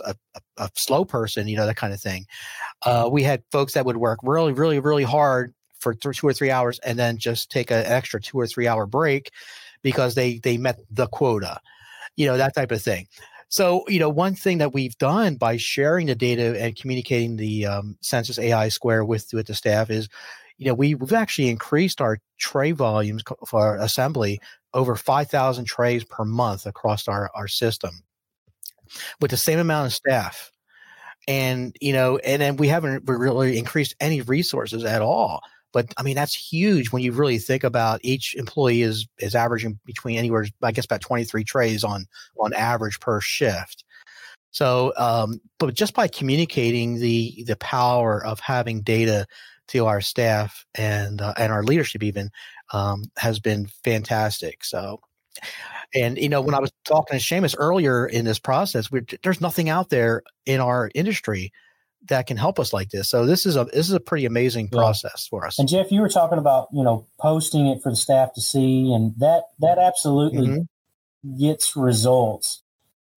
a, 0.05 0.15
a, 0.35 0.41
a, 0.57 0.69
slow 0.75 1.05
person, 1.05 1.47
you 1.47 1.55
know, 1.55 1.67
that 1.67 1.75
kind 1.75 1.93
of 1.93 2.01
thing. 2.01 2.25
Uh, 2.83 3.07
we 3.11 3.21
had 3.21 3.43
folks 3.51 3.73
that 3.73 3.85
would 3.85 3.97
work 3.97 4.17
really, 4.23 4.51
really, 4.51 4.79
really 4.79 5.03
hard 5.03 5.53
for 5.79 5.93
th- 5.93 6.17
two 6.17 6.27
or 6.27 6.33
three 6.33 6.51
hours 6.51 6.79
and 6.79 6.97
then 6.97 7.17
just 7.17 7.51
take 7.51 7.71
an 7.71 7.85
extra 7.85 8.19
two 8.19 8.39
or 8.39 8.47
three 8.47 8.67
hour 8.67 8.85
break 8.85 9.31
because 9.81 10.15
they 10.15 10.39
they 10.39 10.57
met 10.57 10.79
the 10.89 11.07
quota 11.07 11.59
you 12.15 12.25
know 12.25 12.37
that 12.37 12.55
type 12.55 12.71
of 12.71 12.81
thing 12.81 13.07
so 13.49 13.83
you 13.87 13.99
know 13.99 14.09
one 14.09 14.35
thing 14.35 14.57
that 14.57 14.73
we've 14.73 14.97
done 14.97 15.35
by 15.35 15.57
sharing 15.57 16.07
the 16.07 16.15
data 16.15 16.61
and 16.61 16.75
communicating 16.75 17.37
the 17.37 17.65
um, 17.65 17.97
Censis 18.01 18.39
ai 18.39 18.69
square 18.69 19.05
with 19.05 19.27
with 19.33 19.47
the 19.47 19.53
staff 19.53 19.89
is 19.89 20.09
you 20.57 20.67
know 20.67 20.73
we, 20.73 20.95
we've 20.95 21.13
actually 21.13 21.49
increased 21.49 22.01
our 22.01 22.19
tray 22.39 22.71
volumes 22.71 23.23
for 23.45 23.77
assembly 23.77 24.39
over 24.73 24.95
5000 24.95 25.65
trays 25.65 26.03
per 26.03 26.25
month 26.25 26.65
across 26.65 27.07
our, 27.07 27.29
our 27.33 27.47
system 27.47 27.91
with 29.19 29.31
the 29.31 29.37
same 29.37 29.59
amount 29.59 29.87
of 29.87 29.93
staff 29.93 30.51
and 31.27 31.75
you 31.81 31.93
know 31.93 32.17
and 32.17 32.41
then 32.41 32.57
we 32.57 32.67
haven't 32.67 33.03
really 33.07 33.57
increased 33.57 33.95
any 33.99 34.21
resources 34.21 34.83
at 34.83 35.01
all 35.01 35.41
but 35.73 35.93
I 35.97 36.03
mean, 36.03 36.15
that's 36.15 36.33
huge 36.33 36.91
when 36.91 37.03
you 37.03 37.11
really 37.11 37.37
think 37.39 37.63
about 37.63 37.99
each 38.03 38.35
employee 38.35 38.81
is 38.81 39.07
is 39.19 39.35
averaging 39.35 39.79
between 39.85 40.17
anywhere, 40.17 40.47
I 40.63 40.71
guess, 40.71 40.85
about 40.85 41.01
23 41.01 41.43
trays 41.43 41.83
on 41.83 42.07
on 42.39 42.53
average 42.53 42.99
per 42.99 43.19
shift. 43.21 43.83
So, 44.51 44.93
um, 44.97 45.39
but 45.59 45.75
just 45.75 45.93
by 45.93 46.07
communicating 46.07 46.99
the 46.99 47.43
the 47.45 47.57
power 47.57 48.25
of 48.25 48.39
having 48.39 48.81
data 48.81 49.27
to 49.69 49.85
our 49.85 50.01
staff 50.01 50.65
and 50.75 51.21
uh, 51.21 51.33
and 51.37 51.51
our 51.51 51.63
leadership 51.63 52.03
even 52.03 52.29
um, 52.73 53.03
has 53.17 53.39
been 53.39 53.67
fantastic. 53.83 54.63
So, 54.63 55.01
and 55.93 56.17
you 56.17 56.29
know, 56.29 56.41
when 56.41 56.55
I 56.55 56.59
was 56.59 56.71
talking 56.85 57.17
to 57.17 57.23
Seamus 57.23 57.55
earlier 57.57 58.05
in 58.05 58.25
this 58.25 58.39
process, 58.39 58.89
there's 59.23 59.41
nothing 59.41 59.69
out 59.69 59.89
there 59.89 60.23
in 60.45 60.59
our 60.59 60.89
industry 60.95 61.51
that 62.09 62.27
can 62.27 62.37
help 62.37 62.59
us 62.59 62.73
like 62.73 62.89
this. 62.89 63.09
So 63.09 63.25
this 63.25 63.45
is 63.45 63.55
a 63.55 63.65
this 63.65 63.87
is 63.87 63.93
a 63.93 63.99
pretty 63.99 64.25
amazing 64.25 64.69
process 64.69 65.27
yeah. 65.27 65.29
for 65.29 65.45
us. 65.45 65.59
And 65.59 65.67
Jeff, 65.67 65.91
you 65.91 66.01
were 66.01 66.09
talking 66.09 66.37
about 66.37 66.67
you 66.71 66.83
know 66.83 67.05
posting 67.19 67.67
it 67.67 67.81
for 67.81 67.91
the 67.91 67.95
staff 67.95 68.33
to 68.33 68.41
see, 68.41 68.93
and 68.93 69.13
that 69.17 69.43
that 69.59 69.77
absolutely 69.77 70.47
mm-hmm. 70.47 71.37
gets 71.39 71.75
results. 71.75 72.63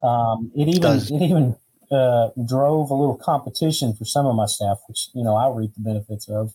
Um, 0.03 0.51
it 0.55 0.69
even 0.69 0.97
it, 0.97 1.11
it 1.11 1.23
even 1.23 1.57
uh, 1.91 2.31
drove 2.49 2.91
a 2.91 2.95
little 2.95 3.17
competition 3.17 3.95
for 3.95 4.05
some 4.05 4.27
of 4.27 4.35
my 4.35 4.47
staff, 4.47 4.79
which 4.89 5.09
you 5.15 5.25
know 5.25 5.37
I 5.37 5.49
reap 5.55 5.75
the 5.75 5.83
benefits 5.83 6.29
of. 6.29 6.55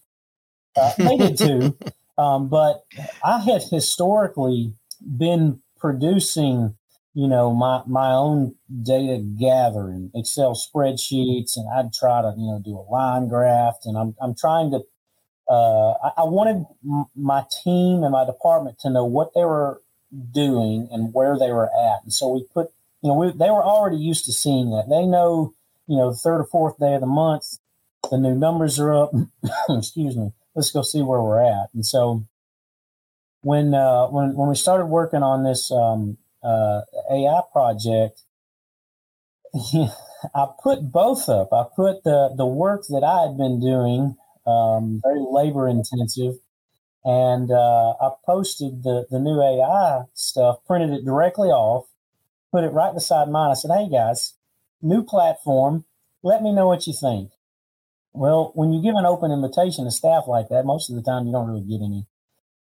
Uh, 0.75 0.91
they 0.97 1.17
did 1.17 1.37
too, 1.37 1.77
um, 2.17 2.49
but 2.49 2.83
I 3.23 3.39
had 3.39 3.63
historically 3.63 4.73
been 5.17 5.61
producing 5.77 6.75
you 7.15 7.29
know, 7.29 7.53
my, 7.53 7.81
my 7.87 8.11
own 8.11 8.55
data 8.83 9.23
gathering, 9.39 10.11
Excel 10.13 10.53
spreadsheets, 10.53 11.55
and 11.55 11.65
I'd 11.73 11.93
try 11.93 12.21
to, 12.21 12.33
you 12.37 12.45
know, 12.45 12.61
do 12.63 12.77
a 12.77 12.85
line 12.91 13.29
graph. 13.29 13.77
And 13.85 13.97
I'm, 13.97 14.15
I'm 14.21 14.35
trying 14.35 14.71
to, 14.71 14.81
uh, 15.49 15.91
I, 16.03 16.11
I 16.17 16.23
wanted 16.25 16.65
m- 16.83 17.05
my 17.15 17.45
team 17.63 18.03
and 18.03 18.11
my 18.11 18.25
department 18.25 18.79
to 18.79 18.89
know 18.89 19.05
what 19.05 19.33
they 19.33 19.45
were 19.45 19.81
doing 20.33 20.89
and 20.91 21.13
where 21.13 21.39
they 21.39 21.51
were 21.51 21.67
at. 21.67 22.03
And 22.03 22.11
so 22.11 22.27
we 22.33 22.45
put, 22.53 22.67
you 23.05 23.11
know, 23.11 23.17
we, 23.17 23.31
they 23.33 23.51
were 23.51 23.63
already 23.63 23.97
used 23.97 24.25
to 24.25 24.33
seeing 24.33 24.71
that. 24.71 24.89
They 24.89 25.05
know, 25.05 25.53
you 25.85 25.95
know, 25.95 26.11
third 26.11 26.39
or 26.39 26.45
fourth 26.45 26.79
day 26.79 26.95
of 26.95 27.01
the 27.01 27.05
month, 27.05 27.59
the 28.09 28.17
new 28.17 28.33
numbers 28.33 28.79
are 28.79 28.95
up. 28.95 29.11
Excuse 29.69 30.17
me. 30.17 30.31
Let's 30.55 30.71
go 30.71 30.81
see 30.81 31.03
where 31.03 31.21
we're 31.21 31.43
at. 31.43 31.67
And 31.75 31.85
so 31.85 32.25
when, 33.41 33.75
uh, 33.75 34.07
when, 34.07 34.33
when 34.33 34.49
we 34.49 34.55
started 34.55 34.87
working 34.87 35.21
on 35.21 35.43
this, 35.43 35.71
um, 35.71 36.17
uh, 36.43 36.81
AI 37.11 37.41
project, 37.51 38.23
I 39.53 40.47
put 40.63 40.91
both 40.91 41.29
up. 41.29 41.53
I 41.53 41.65
put 41.75 42.03
the, 42.05 42.33
the 42.35 42.47
work 42.47 42.85
that 42.89 43.03
I 43.03 43.27
had 43.27 43.37
been 43.37 43.59
doing, 43.59 44.17
um, 44.47 44.99
very 45.03 45.23
labor 45.29 45.67
intensive, 45.69 46.39
and 47.03 47.51
uh, 47.51 47.93
I 48.01 48.09
posted 48.25 48.81
the, 48.81 49.05
the 49.11 49.19
new 49.19 49.39
AI 49.39 50.05
stuff, 50.15 50.65
printed 50.65 50.89
it 50.89 51.05
directly 51.05 51.49
off, 51.49 51.85
put 52.51 52.63
it 52.63 52.69
right 52.69 52.93
beside 52.93 53.29
mine. 53.29 53.51
I 53.51 53.53
said, 53.53 53.71
hey 53.71 53.89
guys, 53.89 54.33
new 54.81 55.03
platform, 55.03 55.85
let 56.23 56.41
me 56.41 56.51
know 56.51 56.67
what 56.67 56.87
you 56.87 56.93
think. 56.93 57.31
Well, 58.13 58.51
when 58.55 58.71
you 58.71 58.81
give 58.81 58.95
an 58.95 59.05
open 59.05 59.31
invitation 59.31 59.85
to 59.85 59.91
staff 59.91 60.23
like 60.27 60.47
that, 60.49 60.65
most 60.65 60.89
of 60.89 60.95
the 60.95 61.01
time 61.01 61.25
you 61.25 61.33
don't 61.33 61.47
really 61.47 61.67
get 61.67 61.83
any. 61.83 62.05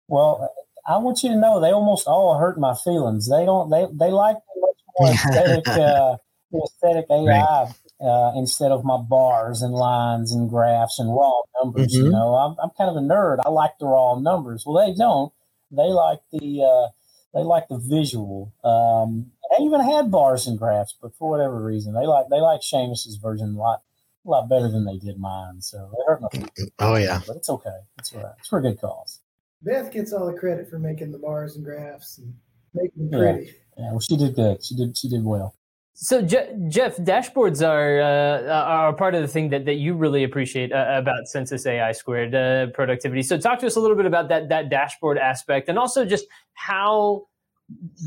Well, 0.07 0.50
I 0.86 0.98
want 0.98 1.24
you 1.24 1.29
to 1.29 1.36
know 1.36 1.60
they 1.60 1.72
almost 1.72 2.07
all 2.07 2.38
hurt 2.38 2.60
my 2.60 2.75
feelings. 2.75 3.29
They 3.29 3.46
don't. 3.46 3.69
They 3.69 3.86
they 3.91 4.12
like 4.12 4.38
much 4.55 4.75
more 5.00 5.10
aesthetic, 5.13 5.67
uh, 5.67 6.17
aesthetic 6.53 7.05
AI 7.10 7.25
right. 7.25 7.74
uh, 8.01 8.31
instead 8.38 8.72
of 8.72 8.84
my 8.84 8.98
bars 8.98 9.62
and 9.62 9.74
lines 9.74 10.34
and 10.34 10.50
graphs 10.50 11.00
and 11.00 11.13
raw 11.13 11.41
numbers. 11.62 11.93
Mm-hmm. 11.93 12.05
You 12.05 12.12
know, 12.12 12.36
I'm 12.36 12.55
I'm 12.62 12.72
kind 12.77 12.89
of 12.89 12.96
a 12.96 13.05
nerd. 13.05 13.39
I 13.46 13.50
like 13.50 13.77
the 13.79 13.88
raw 13.88 14.19
numbers. 14.19 14.63
Well, 14.65 14.86
they 14.86 14.93
don't. 14.93 15.31
They 15.72 15.91
like 15.91 16.19
the 16.31 16.63
uh, 16.63 16.88
they 17.34 17.41
like 17.41 17.67
the 17.67 17.77
visual. 17.77 18.53
Um, 18.63 19.31
I 19.51 19.62
even 19.62 19.81
had 19.81 20.12
bars 20.12 20.48
and 20.48 20.57
graphs, 20.57 20.96
but 21.01 21.15
for 21.15 21.29
whatever 21.29 21.63
reason, 21.63 21.93
they 21.93 22.05
like 22.05 22.27
they 22.29 22.39
like 22.39 22.62
Seamus's 22.62 23.17
version 23.22 23.55
a 23.55 23.57
lot 23.57 23.81
a 24.25 24.29
lot 24.29 24.50
better 24.50 24.69
than 24.69 24.86
they 24.86 24.98
did 24.98 25.19
mine. 25.19 25.62
So 25.62 25.89
they 25.91 26.03
hurt 26.05 26.22
my. 26.22 26.27
Oh 26.79 26.96
yeah, 26.96 27.22
but 27.25 27.38
it's 27.38 27.50
okay. 27.50 27.77
It's 27.98 28.13
all 28.13 28.22
right. 28.22 28.34
It's 28.39 28.50
for 28.50 28.60
a 28.60 28.62
good 28.62 28.79
cause. 28.79 29.22
Beth 29.62 29.91
gets 29.91 30.13
all 30.13 30.27
the 30.27 30.38
credit 30.38 30.69
for 30.69 30.77
making 30.77 31.12
the 31.12 31.17
bars 31.17 31.55
and 31.55 31.65
graphs 31.65 32.19
and 32.19 32.34
making 32.74 33.10
them 33.10 33.19
pretty. 33.19 33.46
Yeah, 33.46 33.51
yeah 33.77 33.91
well, 33.91 34.00
she 34.00 34.17
did 34.17 34.36
good. 34.36 34.63
She 34.63 34.75
did. 34.75 34.98
She 34.98 35.10
did 35.10 35.24
well. 35.24 35.55
So 35.99 36.21
Jeff, 36.21 36.97
dashboards 36.97 37.67
are 37.67 37.99
uh, 37.99 38.53
are 38.53 38.93
part 38.93 39.15
of 39.15 39.23
the 39.23 39.27
thing 39.27 39.49
that, 39.49 39.65
that 39.65 39.75
you 39.75 39.95
really 39.95 40.23
appreciate 40.23 40.71
uh, 40.71 40.85
about 40.89 41.23
Censis 41.25 41.65
AI 41.65 41.91
squared 41.91 42.35
uh, 42.35 42.67
productivity. 42.67 43.23
So 43.23 43.35
talk 43.39 43.57
to 43.59 43.65
us 43.65 43.77
a 43.77 43.79
little 43.79 43.97
bit 43.97 44.05
about 44.05 44.29
that 44.29 44.47
that 44.49 44.69
dashboard 44.69 45.17
aspect, 45.17 45.69
and 45.69 45.79
also 45.79 46.05
just 46.05 46.27
how 46.53 47.25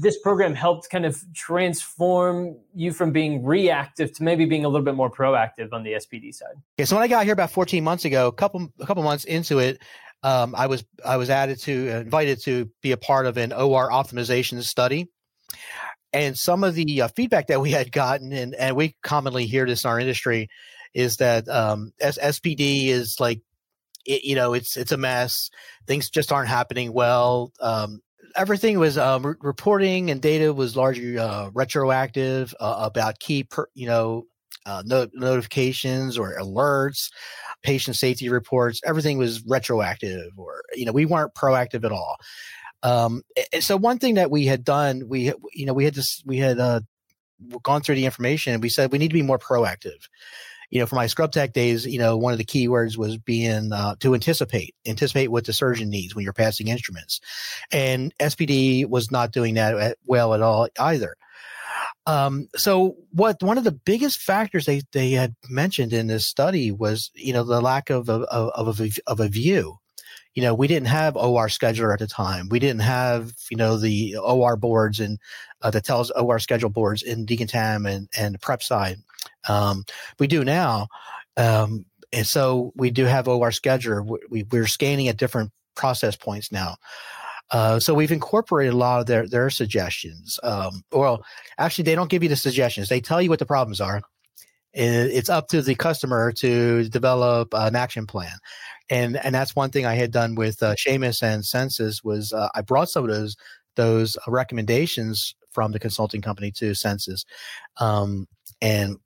this 0.01 0.17
program 0.21 0.55
helped 0.55 0.89
kind 0.89 1.05
of 1.05 1.21
transform 1.35 2.57
you 2.77 2.93
from 2.93 3.11
being 3.11 3.45
reactive 3.45 4.13
to 4.13 4.23
maybe 4.23 4.45
being 4.45 4.65
a 4.65 4.69
little 4.69 4.85
bit 4.85 4.95
more 4.95 5.11
proactive 5.11 5.73
on 5.73 5.83
the 5.83 5.95
SPD 5.95 6.33
side. 6.33 6.55
Okay, 6.79 6.85
so 6.85 6.95
when 6.95 7.03
I 7.03 7.09
got 7.09 7.25
here 7.25 7.33
about 7.33 7.51
14 7.51 7.83
months 7.83 8.05
ago, 8.05 8.29
a 8.29 8.33
couple 8.33 8.69
a 8.79 8.87
couple 8.87 9.03
months 9.03 9.25
into 9.25 9.59
it, 9.59 9.83
um, 10.23 10.55
I 10.57 10.69
was 10.69 10.85
I 11.05 11.17
was 11.17 11.29
added 11.29 11.59
to 11.63 11.91
uh, 11.91 12.01
invited 12.03 12.41
to 12.43 12.71
be 12.83 12.93
a 12.93 12.97
part 12.97 13.27
of 13.27 13.37
an 13.37 13.53
OR 13.53 13.91
optimization 13.91 14.63
study, 14.63 15.09
and 16.13 16.39
some 16.39 16.65
of 16.65 16.75
the 16.75 17.03
uh, 17.03 17.09
feedback 17.09 17.49
that 17.49 17.61
we 17.61 17.71
had 17.71 17.93
gotten, 17.93 18.33
and 18.33 18.55
and 18.55 18.77
we 18.77 18.97
commonly 19.03 19.47
hear 19.47 19.67
this 19.67 19.85
in 19.85 19.91
our 19.91 20.01
industry, 20.01 20.49
is 20.95 21.17
that 21.17 21.49
um, 21.49 21.93
S- 22.01 22.19
SPD 22.19 22.89
is 22.89 23.17
like, 23.21 23.41
it, 24.05 24.25
you 24.25 24.35
know, 24.35 24.55
it's 24.55 24.77
it's 24.77 24.93
a 24.93 24.97
mess. 24.97 25.51
Things 25.87 26.11
just 26.11 26.33
aren't 26.33 26.49
happening 26.49 26.93
well. 26.93 27.53
Um, 27.61 28.01
everything 28.37 28.79
was 28.79 28.99
um, 28.99 29.27
re- 29.27 29.35
reporting 29.41 30.11
and 30.11 30.21
data 30.21 30.53
was 30.53 30.77
largely 30.77 31.19
uh, 31.19 31.51
retroactive 31.55 32.55
uh, 32.61 32.77
about 32.81 33.19
key, 33.19 33.45
per, 33.45 33.67
you 33.75 33.87
know, 33.87 34.25
uh, 34.67 34.83
no- 34.85 35.09
notifications 35.15 36.19
or 36.19 36.37
alerts 36.39 37.11
patient 37.63 37.97
safety 37.97 38.29
reports, 38.29 38.81
everything 38.85 39.19
was 39.19 39.45
retroactive 39.47 40.33
or, 40.37 40.63
you 40.75 40.85
know, 40.85 40.93
we 40.93 41.07
weren't 41.07 41.35
proactive 41.35 41.85
at 41.85 41.93
all. 41.93 42.17
Um, 42.83 43.23
so 43.61 43.77
one 43.77 43.99
thing 43.99 44.15
that 44.15 44.31
we 44.31 44.47
had 44.47 44.65
done, 44.65 45.09
we, 45.09 45.33
you 45.53 45.67
know, 45.67 45.75
we 45.75 45.85
had 45.85 45.95
just, 45.95 46.27
we 46.27 46.39
had, 46.39 46.59
uh, 46.59 46.81
gone 47.63 47.83
through 47.83 47.95
the 47.95 48.05
information 48.05 48.53
and 48.53 48.63
we 48.63 48.69
said 48.69 48.93
we 48.93 48.99
need 48.99 49.09
to 49.09 49.15
be 49.15 49.23
more 49.23 49.39
proactive. 49.39 50.09
you 50.71 50.79
know, 50.79 50.87
for 50.87 50.95
my 50.95 51.09
scrub 51.09 51.33
tech 51.33 51.53
days, 51.53 51.85
you 51.85 51.99
know, 51.99 52.17
one 52.17 52.33
of 52.33 52.39
the 52.39 52.45
keywords 52.45 52.97
was 52.97 53.19
being 53.19 53.73
uh, 53.73 53.97
to 53.99 54.15
anticipate, 54.15 54.75
anticipate 54.87 55.29
what 55.29 55.45
the 55.45 55.53
surgeon 55.53 55.91
needs 55.91 56.15
when 56.15 56.23
you're 56.23 56.33
passing 56.33 56.69
instruments. 56.69 57.21
And 57.73 58.15
SPD 58.19 58.87
was 58.89 59.11
not 59.11 59.33
doing 59.33 59.55
that 59.55 59.99
well 60.07 60.33
at 60.33 60.43
all 60.43 60.69
either. 60.79 61.17
Um, 62.07 62.49
so 62.57 62.97
what 63.11 63.43
one 63.43 63.59
of 63.59 63.65
the 63.65 63.73
biggest 63.73 64.21
factors 64.21 64.67
they, 64.67 64.83
they 64.93 65.11
had 65.11 65.35
mentioned 65.49 65.93
in 65.93 66.07
this 66.07 66.27
study 66.27 66.71
was, 66.71 67.11
you 67.15 67.33
know, 67.33 67.43
the 67.43 67.61
lack 67.61 67.91
of, 67.91 68.09
of, 68.09 68.23
of, 68.23 68.81
a, 68.81 68.91
of 69.07 69.19
a 69.19 69.29
view. 69.29 69.80
You 70.35 70.43
know, 70.43 70.55
we 70.55 70.69
didn't 70.69 70.89
have 70.89 71.17
OR 71.17 71.49
scheduler 71.49 71.93
at 71.93 71.99
the 71.99 72.07
time. 72.07 72.49
We 72.49 72.61
didn't 72.61 72.83
have, 72.83 73.33
you 73.51 73.57
know, 73.57 73.77
the 73.77 74.17
OR 74.17 74.57
boards 74.57 75.01
and 75.01 75.19
uh, 75.63 75.71
that 75.71 75.85
tells 75.85 76.11
OR 76.13 76.39
schedule 76.39 76.71
boards 76.71 77.03
in 77.03 77.27
Decontam 77.27 77.91
and, 77.91 78.09
and 78.17 78.35
the 78.35 78.39
prep 78.39 78.63
side. 78.63 78.99
Um, 79.49 79.85
we 80.19 80.27
do 80.27 80.45
now. 80.45 80.87
Um, 81.37 81.85
and 82.13 82.27
so 82.27 82.73
we 82.77 82.91
do 82.91 83.05
have 83.05 83.29
OR 83.29 83.51
scheduler. 83.51 84.19
We, 84.29 84.45
we're 84.45 84.67
scanning 84.67 85.09
at 85.09 85.17
different 85.17 85.51
process 85.75 86.17
points 86.17 86.53
now. 86.53 86.77
Uh, 87.51 87.81
so 87.81 87.95
we've 87.95 88.13
incorporated 88.13 88.75
a 88.75 88.77
lot 88.77 89.01
of 89.01 89.07
their 89.07 89.27
their 89.27 89.51
suggestions. 89.51 90.39
Um, 90.43 90.83
well, 90.93 91.25
actually, 91.59 91.85
they 91.85 91.97
don't 91.97 92.11
give 92.11 92.23
you 92.23 92.29
the 92.29 92.37
suggestions; 92.37 92.89
they 92.89 93.01
tell 93.01 93.21
you 93.21 93.29
what 93.29 93.41
the 93.41 93.47
problems 93.47 93.81
are. 93.81 94.03
It's 94.73 95.29
up 95.29 95.49
to 95.49 95.63
the 95.63 95.75
customer 95.75 96.31
to 96.33 96.89
develop 96.89 97.49
an 97.55 97.75
action 97.75 98.07
plan, 98.07 98.31
and 98.91 99.17
and 99.17 99.35
that's 99.35 99.57
one 99.57 99.71
thing 99.71 99.87
I 99.87 99.95
had 99.95 100.11
done 100.11 100.35
with 100.35 100.63
uh, 100.63 100.75
Seamus 100.75 101.23
and 101.23 101.43
Censis 101.43 102.05
was 102.05 102.33
uh, 102.33 102.49
I 102.55 102.61
brought 102.63 102.91
some 102.91 103.05
of 103.05 103.11
those 103.11 103.37
those 103.77 104.19
recommendations 104.27 105.35
from 105.53 105.73
the 105.73 105.79
consulting 105.79 106.21
company 106.21 106.51
to 106.53 106.73
Censis, 106.73 107.25
um, 107.79 108.27
and 108.61 108.97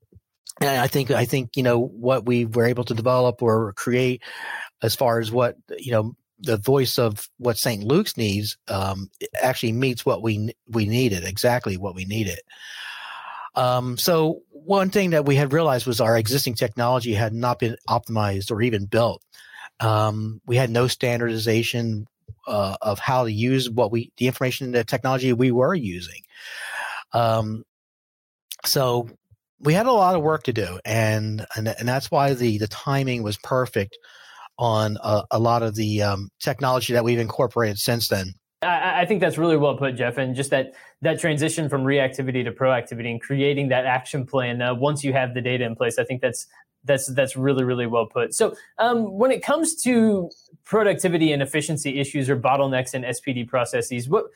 and 0.60 0.80
I 0.80 0.86
think 0.86 1.10
I 1.10 1.26
think 1.26 1.56
you 1.56 1.62
know 1.62 1.78
what 1.78 2.26
we 2.26 2.46
were 2.46 2.64
able 2.64 2.84
to 2.84 2.94
develop 2.94 3.42
or 3.42 3.72
create 3.74 4.22
as 4.82 4.94
far 4.94 5.20
as 5.20 5.30
what 5.30 5.56
you 5.78 5.92
know 5.92 6.16
the 6.40 6.56
voice 6.56 6.98
of 6.98 7.28
what 7.38 7.58
St. 7.58 7.84
Luke's 7.84 8.16
needs 8.16 8.56
um, 8.68 9.10
actually 9.40 9.72
meets 9.72 10.04
what 10.04 10.22
we 10.22 10.54
we 10.68 10.86
needed 10.86 11.24
exactly 11.24 11.76
what 11.76 11.94
we 11.94 12.04
needed. 12.04 12.40
Um, 13.54 13.96
so 13.98 14.42
one 14.50 14.90
thing 14.90 15.10
that 15.10 15.26
we 15.26 15.36
had 15.36 15.52
realized 15.52 15.86
was 15.86 16.00
our 16.00 16.16
existing 16.16 16.54
technology 16.54 17.14
had 17.14 17.32
not 17.32 17.58
been 17.58 17.76
optimized 17.88 18.50
or 18.50 18.62
even 18.62 18.86
built. 18.86 19.22
Um, 19.80 20.40
we 20.46 20.56
had 20.56 20.70
no 20.70 20.86
standardization 20.86 22.06
uh, 22.46 22.76
of 22.82 22.98
how 22.98 23.24
to 23.24 23.32
use 23.32 23.70
what 23.70 23.90
we 23.90 24.12
the 24.16 24.26
information 24.26 24.66
and 24.66 24.74
the 24.74 24.84
technology 24.84 25.32
we 25.32 25.50
were 25.50 25.74
using. 25.74 26.20
Um, 27.12 27.64
so 28.64 29.08
we 29.60 29.74
had 29.74 29.86
a 29.86 29.92
lot 29.92 30.14
of 30.14 30.22
work 30.22 30.44
to 30.44 30.52
do, 30.52 30.78
and 30.84 31.44
and, 31.56 31.68
and 31.68 31.88
that's 31.88 32.10
why 32.10 32.34
the 32.34 32.58
the 32.58 32.68
timing 32.68 33.22
was 33.22 33.36
perfect 33.38 33.96
on 34.58 34.98
a, 35.02 35.24
a 35.32 35.38
lot 35.38 35.62
of 35.62 35.74
the 35.74 36.02
um, 36.02 36.30
technology 36.40 36.92
that 36.92 37.04
we've 37.04 37.18
incorporated 37.18 37.78
since 37.78 38.08
then. 38.08 38.34
I, 38.62 39.02
I, 39.02 39.04
think 39.04 39.20
that's 39.20 39.36
really 39.36 39.56
well 39.56 39.76
put, 39.76 39.96
Jeff, 39.96 40.16
and 40.16 40.34
just 40.34 40.50
that 40.50 40.74
that 41.02 41.18
transition 41.18 41.68
from 41.68 41.82
reactivity 41.82 42.44
to 42.44 42.52
proactivity 42.52 43.10
and 43.10 43.20
creating 43.20 43.68
that 43.68 43.84
action 43.84 44.26
plan 44.26 44.62
uh, 44.62 44.74
once 44.74 45.04
you 45.04 45.12
have 45.12 45.34
the 45.34 45.40
data 45.40 45.64
in 45.64 45.74
place. 45.74 45.98
I 45.98 46.04
think 46.04 46.22
that's 46.22 46.46
that's 46.84 47.06
that's 47.14 47.36
really 47.36 47.64
really 47.64 47.86
well 47.86 48.06
put. 48.06 48.34
So 48.34 48.54
um, 48.78 49.18
when 49.18 49.30
it 49.30 49.42
comes 49.42 49.74
to 49.82 50.30
productivity 50.64 51.32
and 51.32 51.42
efficiency 51.42 51.98
issues 51.98 52.30
or 52.30 52.36
bottlenecks 52.36 52.94
in 52.94 53.02
SPD 53.02 53.46
processes, 53.46 54.08
what 54.08 54.26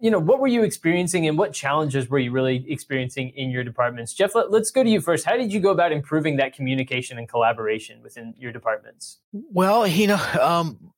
you 0.00 0.10
know 0.10 0.18
what 0.18 0.40
were 0.40 0.46
you 0.46 0.62
experiencing 0.62 1.26
and 1.26 1.38
what 1.38 1.52
challenges 1.52 2.08
were 2.08 2.18
you 2.18 2.30
really 2.30 2.64
experiencing 2.68 3.30
in 3.30 3.50
your 3.50 3.64
departments? 3.64 4.12
Jeff, 4.12 4.34
let, 4.34 4.52
us 4.52 4.70
go 4.70 4.82
to 4.82 4.90
you 4.90 5.00
first. 5.00 5.24
How 5.24 5.36
did 5.36 5.52
you 5.52 5.60
go 5.60 5.70
about 5.70 5.92
improving 5.92 6.36
that 6.36 6.54
communication 6.54 7.18
and 7.18 7.28
collaboration 7.28 8.02
within 8.02 8.34
your 8.38 8.52
departments? 8.52 9.18
Well, 9.32 9.86
you 9.86 10.08
know. 10.08 10.20
Um, 10.40 10.92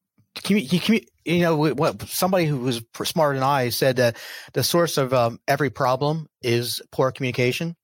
you, 0.48 1.00
know 1.26 1.56
what 1.56 2.02
somebody 2.02 2.44
who 2.44 2.58
was 2.58 2.82
smarter 3.04 3.38
than 3.38 3.42
I 3.42 3.70
said 3.70 3.96
that 3.96 4.18
the 4.52 4.62
source 4.62 4.98
of 4.98 5.14
um, 5.14 5.40
every 5.48 5.70
problem 5.70 6.28
is 6.42 6.82
poor 6.92 7.10
communication. 7.10 7.74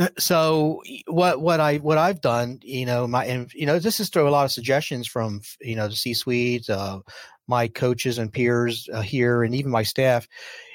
Uh, 0.00 0.08
so 0.18 0.82
what 1.06 1.42
what 1.42 1.60
I 1.60 1.76
what 1.76 1.98
I've 1.98 2.22
done, 2.22 2.58
you 2.62 2.86
know, 2.86 3.06
my 3.06 3.26
and 3.26 3.52
you 3.52 3.66
know, 3.66 3.78
this 3.78 4.00
is 4.00 4.08
through 4.08 4.28
a 4.28 4.30
lot 4.30 4.46
of 4.46 4.52
suggestions 4.52 5.06
from 5.06 5.42
you 5.60 5.76
know 5.76 5.88
the 5.88 5.96
C 5.96 6.14
suite, 6.14 6.70
uh, 6.70 7.00
my 7.46 7.68
coaches 7.68 8.16
and 8.16 8.32
peers 8.32 8.88
uh, 8.92 9.02
here, 9.02 9.42
and 9.42 9.54
even 9.54 9.70
my 9.70 9.82
staff. 9.82 10.26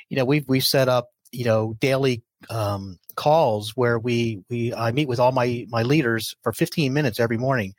You 0.09 0.17
know, 0.17 0.25
we've 0.25 0.47
we've 0.47 0.63
set 0.63 0.87
up 0.87 1.09
you 1.31 1.45
know 1.45 1.75
daily 1.79 2.23
um, 2.51 2.99
calls 3.15 3.71
where 3.75 3.97
we 3.97 4.43
we 4.47 4.73
I 4.75 4.91
meet 4.91 5.07
with 5.07 5.19
all 5.19 5.31
my 5.31 5.65
my 5.69 5.81
leaders 5.81 6.35
for 6.43 6.53
15 6.53 6.93
minutes 6.93 7.19
every 7.19 7.37
morning, 7.37 7.73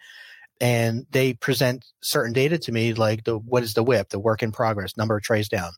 and 0.60 1.06
they 1.10 1.34
present 1.34 1.84
certain 2.02 2.32
data 2.32 2.58
to 2.58 2.72
me 2.72 2.94
like 2.94 3.24
the 3.24 3.38
what 3.38 3.62
is 3.62 3.74
the 3.74 3.82
WIP 3.82 4.08
the 4.08 4.18
work 4.18 4.42
in 4.42 4.52
progress, 4.52 4.96
number 4.96 5.16
of 5.16 5.22
trays 5.22 5.48
down. 5.48 5.70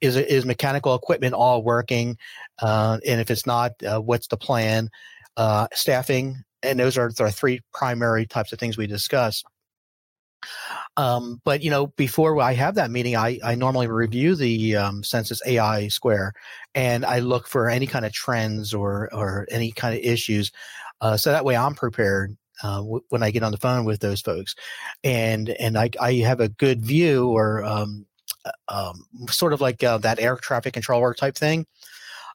Is 0.00 0.16
is 0.16 0.44
mechanical 0.44 0.94
equipment 0.94 1.34
all 1.34 1.62
working? 1.62 2.18
Uh, 2.60 2.98
and 3.06 3.20
if 3.20 3.30
it's 3.30 3.46
not, 3.46 3.72
uh, 3.82 4.00
what's 4.00 4.26
the 4.28 4.36
plan? 4.36 4.90
Uh, 5.36 5.68
staffing, 5.74 6.42
and 6.62 6.78
those 6.78 6.98
are 6.98 7.12
the 7.12 7.30
three 7.30 7.60
primary 7.72 8.26
types 8.26 8.52
of 8.52 8.58
things 8.58 8.76
we 8.76 8.86
discuss. 8.86 9.44
Um, 10.96 11.40
but 11.44 11.62
you 11.62 11.70
know, 11.70 11.88
before 11.88 12.40
I 12.40 12.54
have 12.54 12.76
that 12.76 12.90
meeting, 12.90 13.16
I, 13.16 13.38
I 13.44 13.54
normally 13.54 13.86
review 13.86 14.34
the 14.34 14.76
um, 14.76 15.02
Censis 15.02 15.40
AI 15.46 15.88
Square, 15.88 16.32
and 16.74 17.04
I 17.04 17.20
look 17.20 17.46
for 17.48 17.68
any 17.68 17.86
kind 17.86 18.04
of 18.04 18.12
trends 18.12 18.74
or 18.74 19.12
or 19.12 19.46
any 19.50 19.72
kind 19.72 19.94
of 19.94 20.00
issues, 20.02 20.52
uh, 21.00 21.16
so 21.16 21.32
that 21.32 21.44
way 21.44 21.56
I'm 21.56 21.74
prepared 21.74 22.36
uh, 22.62 22.78
w- 22.78 23.04
when 23.08 23.22
I 23.22 23.30
get 23.30 23.42
on 23.42 23.52
the 23.52 23.58
phone 23.58 23.84
with 23.84 24.00
those 24.00 24.20
folks, 24.20 24.54
and 25.04 25.48
and 25.48 25.76
I, 25.76 25.90
I 26.00 26.14
have 26.14 26.40
a 26.40 26.48
good 26.48 26.84
view 26.84 27.28
or 27.28 27.64
um, 27.64 28.06
uh, 28.44 28.50
um, 28.68 29.06
sort 29.30 29.52
of 29.52 29.60
like 29.60 29.82
uh, 29.82 29.98
that 29.98 30.20
air 30.20 30.36
traffic 30.36 30.74
controller 30.74 31.14
type 31.14 31.36
thing. 31.36 31.66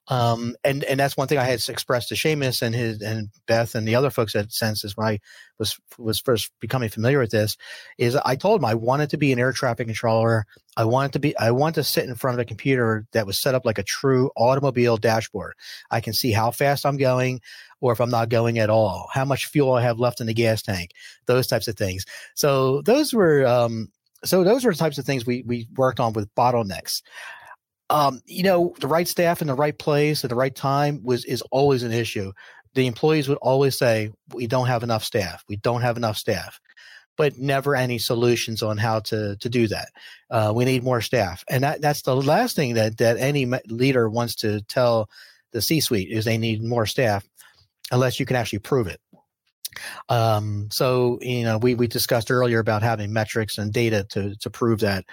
Um, 0.08 0.56
and 0.64 0.84
and 0.84 1.00
that's 1.00 1.16
one 1.16 1.28
thing 1.28 1.38
I 1.38 1.44
had 1.44 1.62
expressed 1.70 2.10
to 2.10 2.16
Seamus 2.16 2.62
and 2.62 2.74
his 2.74 3.02
and 3.02 3.30
Beth 3.46 3.76
and 3.76 3.88
the 3.88 3.96
other 3.96 4.10
folks 4.10 4.36
at 4.36 4.50
Censis 4.50 4.98
when 4.98 5.08
I 5.08 5.20
was 5.60 5.80
was 5.98 6.20
first 6.20 6.52
becoming 6.60 6.90
familiar 6.90 7.20
with 7.20 7.30
this 7.30 7.56
is 7.98 8.16
I 8.16 8.36
told 8.36 8.60
them 8.60 8.66
I 8.66 8.74
wanted 8.74 9.12
to 9.12 9.18
be 9.18 9.32
an 9.32 9.40
air 9.40 9.52
traffic 9.52 9.88
controller. 9.88 10.48
I 10.76 10.86
wanted 10.86 11.14
to 11.14 11.20
be 11.20 11.38
I 11.38 11.52
want 11.52 11.76
to 11.76 11.84
sit 11.84 12.06
in 12.06 12.16
front 12.16 12.36
of 12.36 12.42
a 12.42 12.46
computer 12.46 13.06
that 13.14 13.28
was 13.28 13.40
set 13.40 13.54
up 13.54 13.64
like 13.64 13.78
a 13.78 13.84
true 13.84 14.32
automobile 14.36 14.98
dashboard. 14.98 15.54
I 15.92 16.02
can 16.02 16.14
see 16.14 16.32
how 16.32 16.50
fast 16.50 16.86
I'm 16.86 16.98
going 16.98 17.40
or 17.82 17.92
if 17.92 18.00
I'm 18.00 18.10
not 18.10 18.30
going 18.30 18.60
at 18.60 18.70
all, 18.70 19.10
how 19.14 19.26
much 19.26 19.48
fuel 19.48 19.74
I 19.74 19.82
have 19.82 20.00
left 20.00 20.22
in 20.22 20.28
the 20.28 20.34
gas 20.34 20.62
tank, 20.62 20.92
those 21.26 21.48
types 21.48 21.68
of 21.68 21.76
things. 21.76 22.06
So 22.36 22.82
those 22.84 23.14
were 23.14 23.46
um, 23.46 23.90
so 24.24 24.44
those 24.44 24.66
are 24.66 24.72
the 24.72 24.78
types 24.78 24.98
of 24.98 25.06
things 25.06 25.26
we 25.26 25.44
we 25.46 25.68
worked 25.76 26.00
on 26.00 26.14
with 26.14 26.34
bottlenecks 26.36 27.02
um, 27.92 28.22
you 28.26 28.44
know, 28.44 28.74
the 28.80 28.88
right 28.88 29.08
staff 29.08 29.42
in 29.42 29.48
the 29.48 29.54
right 29.54 29.78
place 29.78 30.24
at 30.24 30.30
the 30.30 30.36
right 30.36 30.56
time 30.56 31.02
was 31.04 31.26
is 31.26 31.42
always 31.52 31.84
an 31.84 31.92
issue. 31.92 32.32
The 32.74 32.88
employees 32.88 33.28
would 33.28 33.38
always 33.40 33.78
say, 33.78 34.12
"We 34.34 34.48
don't 34.48 34.68
have 34.68 34.82
enough 34.82 35.04
staff. 35.04 35.44
We 35.50 35.58
don't 35.58 35.82
have 35.82 35.98
enough 35.98 36.16
staff," 36.16 36.60
but 37.18 37.38
never 37.38 37.76
any 37.76 37.98
solutions 37.98 38.64
on 38.64 38.78
how 38.78 39.02
to 39.02 39.36
to 39.36 39.50
do 39.50 39.68
that. 39.68 39.90
Uh, 40.30 40.54
we 40.56 40.64
need 40.64 40.84
more 40.84 41.02
staff, 41.02 41.44
and 41.50 41.66
that 41.66 41.82
that's 41.82 42.04
the 42.04 42.16
last 42.16 42.56
thing 42.56 42.76
that 42.76 42.98
that 42.98 43.18
any 43.18 43.46
leader 43.68 44.10
wants 44.10 44.36
to 44.36 44.62
tell 44.62 45.10
the 45.52 45.62
C-suite 45.62 46.10
is 46.10 46.24
they 46.24 46.38
need 46.38 46.64
more 46.64 46.86
staff, 46.86 47.28
unless 47.92 48.20
you 48.20 48.26
can 48.26 48.36
actually 48.36 48.60
prove 48.60 48.88
it. 48.88 49.00
Um, 50.10 50.68
so 50.72 51.20
you 51.22 51.44
know, 51.44 51.58
we 51.58 51.76
we 51.76 51.88
discussed 51.88 52.32
earlier 52.32 52.60
about 52.60 52.84
having 52.84 53.14
metrics 53.14 53.58
and 53.58 53.72
data 53.72 54.06
to 54.12 54.36
to 54.38 54.50
prove 54.50 54.82
that. 54.82 55.06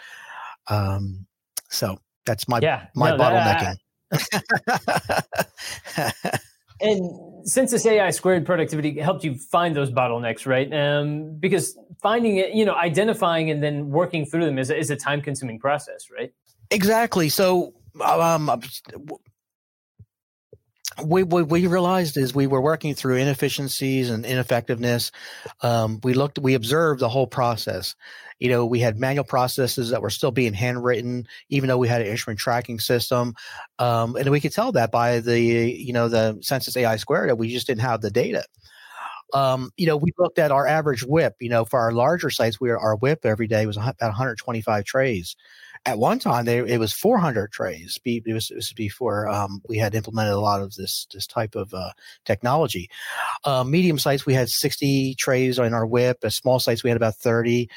Um, 0.69 1.27
so 1.71 1.99
that's 2.27 2.49
my 2.49 2.59
yeah, 2.61 2.87
my 2.95 3.11
no, 3.11 3.19
bottlenecking. 3.19 3.77
and 6.81 7.01
Censis 7.47 7.87
AI 7.87 8.11
squared 8.11 8.47
productivity 8.47 8.99
helped 8.99 9.25
you 9.25 9.35
find 9.35 9.77
those 9.77 9.91
bottlenecks, 9.91 10.47
right? 10.47 10.73
Um, 10.73 11.37
because 11.39 11.79
finding 12.03 12.37
it, 12.37 12.55
you 12.55 12.65
know, 12.65 12.75
identifying 12.75 13.51
and 13.51 13.63
then 13.63 13.91
working 13.91 14.27
through 14.27 14.45
them 14.45 14.59
is 14.59 14.71
a, 14.71 14.77
is 14.77 14.91
a 14.91 14.97
time 14.97 15.21
consuming 15.21 15.59
process, 15.59 16.09
right? 16.11 16.33
Exactly. 16.71 17.29
So, 17.29 17.75
um, 18.03 18.61
we, 21.05 21.23
what 21.23 21.49
we 21.49 21.67
realized 21.67 22.17
is 22.17 22.35
we 22.35 22.47
were 22.47 22.61
working 22.61 22.95
through 22.95 23.17
inefficiencies 23.17 24.11
and 24.11 24.25
ineffectiveness. 24.25 25.13
Um, 25.63 26.01
we 26.03 26.15
looked, 26.15 26.39
we 26.39 26.55
observed 26.55 27.01
the 27.01 27.09
whole 27.09 27.27
process. 27.27 27.95
You 28.39 28.51
know, 28.51 28.67
we 28.67 28.81
had 28.81 28.99
manual 28.99 29.25
processes 29.25 29.91
that 29.91 30.03
were 30.03 30.11
still 30.11 30.31
being 30.31 30.53
handwritten, 30.55 31.27
even 31.49 31.69
though 31.69 31.79
we 31.79 31.89
had 31.89 32.03
an 32.03 32.07
instrument 32.07 32.39
tracking 32.39 32.79
system. 32.79 33.35
Um, 33.79 34.17
and 34.17 34.31
we 34.31 34.41
could 34.41 34.53
tell 34.53 34.73
that 34.73 34.93
by 34.93 35.21
the, 35.21 35.41
you 35.41 35.93
know, 35.93 36.09
the 36.09 36.39
Censis 36.41 36.77
AI 36.77 36.97
Square 36.97 37.29
that 37.29 37.37
we 37.37 37.49
just 37.49 37.67
didn't 37.67 37.81
have 37.81 38.01
the 38.01 38.11
data. 38.11 38.45
Um, 39.35 39.71
you 39.77 39.87
know, 39.87 39.97
we 39.97 40.13
looked 40.19 40.39
at 40.39 40.53
our 40.53 40.67
average 40.67 41.05
WIP. 41.05 41.37
You 41.41 41.51
know, 41.51 41.65
for 41.65 41.81
our 41.81 41.93
larger 41.93 42.31
sites, 42.31 42.61
we 42.61 42.71
our 42.71 42.97
WIP 42.97 43.27
every 43.27 43.47
day 43.47 43.67
was 43.67 43.77
about 43.77 44.01
125 44.01 44.85
trays, 44.85 45.37
at 45.87 45.99
one 45.99 46.19
time 46.19 46.45
they, 46.45 46.59
it 46.59 46.79
was 46.79 46.93
400 46.93 47.53
trays. 47.53 47.99
It 48.05 48.33
was, 48.33 48.51
it 48.51 48.57
was 48.57 48.73
before 48.73 49.29
um, 49.29 49.63
we 49.69 49.79
had 49.79 49.95
implemented 49.95 50.35
a 50.35 50.41
lot 50.41 50.61
of 50.61 50.75
this 50.75 51.07
this 51.13 51.27
type 51.27 51.55
of 51.55 51.73
uh, 51.75 51.91
technology. 52.25 52.89
Uh, 53.45 53.65
medium 53.65 53.99
sites 53.99 54.27
we 54.27 54.35
had 54.35 54.49
60 54.49 55.15
trays 55.17 55.59
in 55.59 55.75
our 55.75 55.87
WIP. 55.87 56.19
Small 56.31 56.59
sites 56.61 56.83
we 56.83 56.91
had 56.91 56.97
about 56.97 57.17
30. 57.17 57.69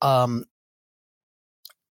Um, 0.00 0.44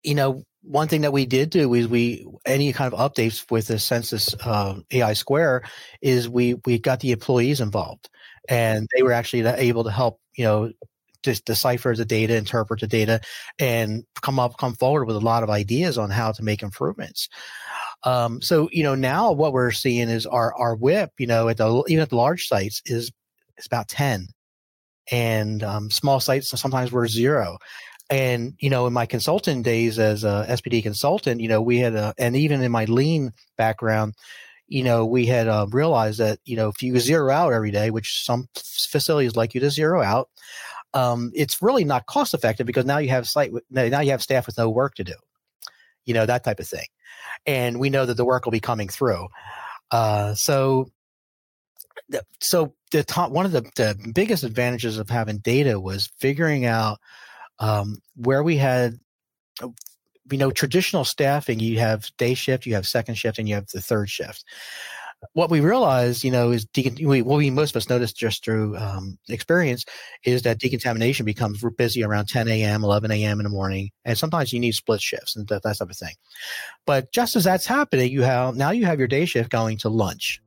you 0.02 0.14
know, 0.14 0.44
one 0.62 0.88
thing 0.88 1.02
that 1.02 1.12
we 1.12 1.26
did 1.26 1.50
do 1.50 1.74
is 1.74 1.86
we 1.88 2.26
any 2.46 2.72
kind 2.72 2.92
of 2.92 2.98
updates 2.98 3.50
with 3.50 3.66
the 3.66 3.74
Censis 3.74 4.34
uh, 4.44 4.80
AI 4.90 5.12
Square 5.12 5.62
is 6.00 6.28
we 6.28 6.54
we 6.64 6.78
got 6.78 7.00
the 7.00 7.12
employees 7.12 7.60
involved, 7.60 8.08
and 8.48 8.88
they 8.94 9.02
were 9.02 9.12
actually 9.12 9.46
able 9.46 9.84
to 9.84 9.90
help 9.90 10.20
you 10.36 10.44
know 10.44 10.72
just 11.24 11.44
decipher 11.44 11.94
the 11.96 12.04
data, 12.04 12.36
interpret 12.36 12.80
the 12.80 12.86
data, 12.86 13.20
and 13.58 14.04
come 14.22 14.38
up, 14.38 14.56
come 14.58 14.74
forward 14.74 15.06
with 15.06 15.16
a 15.16 15.20
lot 15.20 15.42
of 15.42 15.50
ideas 15.50 15.98
on 15.98 16.10
how 16.10 16.30
to 16.32 16.44
make 16.44 16.62
improvements. 16.62 17.28
Um, 18.04 18.42
so 18.42 18.68
you 18.70 18.82
know 18.82 18.94
now 18.94 19.32
what 19.32 19.52
we're 19.52 19.72
seeing 19.72 20.08
is 20.08 20.26
our 20.26 20.54
our 20.54 20.76
WIP, 20.76 21.10
you 21.18 21.26
know, 21.26 21.48
at 21.48 21.56
the 21.56 21.84
even 21.88 22.02
at 22.02 22.10
the 22.10 22.16
large 22.16 22.46
sites 22.46 22.82
is 22.86 23.10
is 23.56 23.66
about 23.66 23.88
ten, 23.88 24.28
and 25.10 25.62
um, 25.62 25.90
small 25.90 26.20
sites 26.20 26.48
sometimes 26.60 26.92
we're 26.92 27.08
zero. 27.08 27.58
And 28.10 28.54
you 28.60 28.68
know, 28.68 28.86
in 28.86 28.92
my 28.92 29.06
consultant 29.06 29.64
days 29.64 29.98
as 29.98 30.24
a 30.24 30.46
SPD 30.48 30.82
consultant, 30.82 31.40
you 31.40 31.48
know, 31.48 31.62
we 31.62 31.78
had 31.78 31.94
a, 31.94 32.14
and 32.18 32.36
even 32.36 32.62
in 32.62 32.70
my 32.70 32.84
lean 32.84 33.32
background, 33.56 34.14
you 34.68 34.82
know, 34.82 35.06
we 35.06 35.26
had 35.26 35.48
uh, 35.48 35.66
realized 35.70 36.20
that 36.20 36.38
you 36.44 36.56
know 36.56 36.68
if 36.68 36.82
you 36.82 36.98
zero 36.98 37.30
out 37.30 37.52
every 37.52 37.70
day, 37.70 37.90
which 37.90 38.24
some 38.24 38.48
facilities 38.54 39.36
like 39.36 39.54
you 39.54 39.60
to 39.60 39.70
zero 39.70 40.02
out, 40.02 40.28
um, 40.94 41.32
it's 41.34 41.60
really 41.60 41.84
not 41.84 42.06
cost 42.06 42.34
effective 42.34 42.66
because 42.66 42.84
now 42.84 42.98
you 42.98 43.10
have 43.10 43.26
site 43.26 43.52
now 43.70 44.00
you 44.00 44.10
have 44.12 44.22
staff 44.22 44.46
with 44.46 44.56
no 44.56 44.70
work 44.70 44.94
to 44.94 45.04
do, 45.04 45.14
you 46.04 46.14
know 46.14 46.24
that 46.24 46.44
type 46.44 46.60
of 46.60 46.66
thing, 46.66 46.86
and 47.46 47.78
we 47.78 47.90
know 47.90 48.06
that 48.06 48.16
the 48.16 48.24
work 48.24 48.44
will 48.44 48.52
be 48.52 48.60
coming 48.60 48.88
through. 48.88 49.28
Uh, 49.90 50.34
so, 50.34 50.88
so 52.40 52.74
the 52.90 53.04
top, 53.04 53.30
one 53.30 53.44
of 53.44 53.52
the, 53.52 53.62
the 53.76 53.96
biggest 54.14 54.44
advantages 54.44 54.98
of 54.98 55.10
having 55.10 55.38
data 55.38 55.78
was 55.78 56.10
figuring 56.18 56.64
out 56.64 56.98
um, 57.58 57.98
where 58.16 58.42
we 58.42 58.56
had 58.56 58.98
you 60.30 60.38
know 60.38 60.50
traditional 60.50 61.04
staffing 61.04 61.60
you 61.60 61.78
have 61.78 62.10
day 62.16 62.34
shift 62.34 62.66
you 62.66 62.74
have 62.74 62.86
second 62.86 63.14
shift 63.14 63.38
and 63.38 63.48
you 63.48 63.54
have 63.54 63.66
the 63.68 63.80
third 63.80 64.08
shift 64.08 64.44
what 65.32 65.50
we 65.50 65.60
realize, 65.60 66.22
you 66.22 66.30
know, 66.30 66.50
is 66.50 66.66
decon- 66.66 67.04
we, 67.04 67.22
what 67.22 67.38
we 67.38 67.50
most 67.50 67.70
of 67.70 67.76
us 67.76 67.88
notice 67.88 68.12
just 68.12 68.44
through 68.44 68.76
um, 68.76 69.18
experience 69.28 69.84
is 70.24 70.42
that 70.42 70.58
decontamination 70.58 71.26
becomes 71.26 71.64
busy 71.76 72.04
around 72.04 72.28
10 72.28 72.48
a.m., 72.48 72.84
11 72.84 73.10
a.m. 73.10 73.40
in 73.40 73.44
the 73.44 73.50
morning, 73.50 73.90
and 74.04 74.16
sometimes 74.16 74.52
you 74.52 74.60
need 74.60 74.72
split 74.72 75.00
shifts 75.00 75.36
and 75.36 75.48
that 75.48 75.62
type 75.62 75.80
of 75.80 75.96
thing. 75.96 76.14
But 76.86 77.12
just 77.12 77.36
as 77.36 77.44
that's 77.44 77.66
happening, 77.66 78.12
you 78.12 78.22
have 78.22 78.54
now 78.56 78.70
you 78.70 78.84
have 78.86 78.98
your 78.98 79.08
day 79.08 79.24
shift 79.24 79.50
going 79.50 79.78
to 79.78 79.88
lunch, 79.88 80.40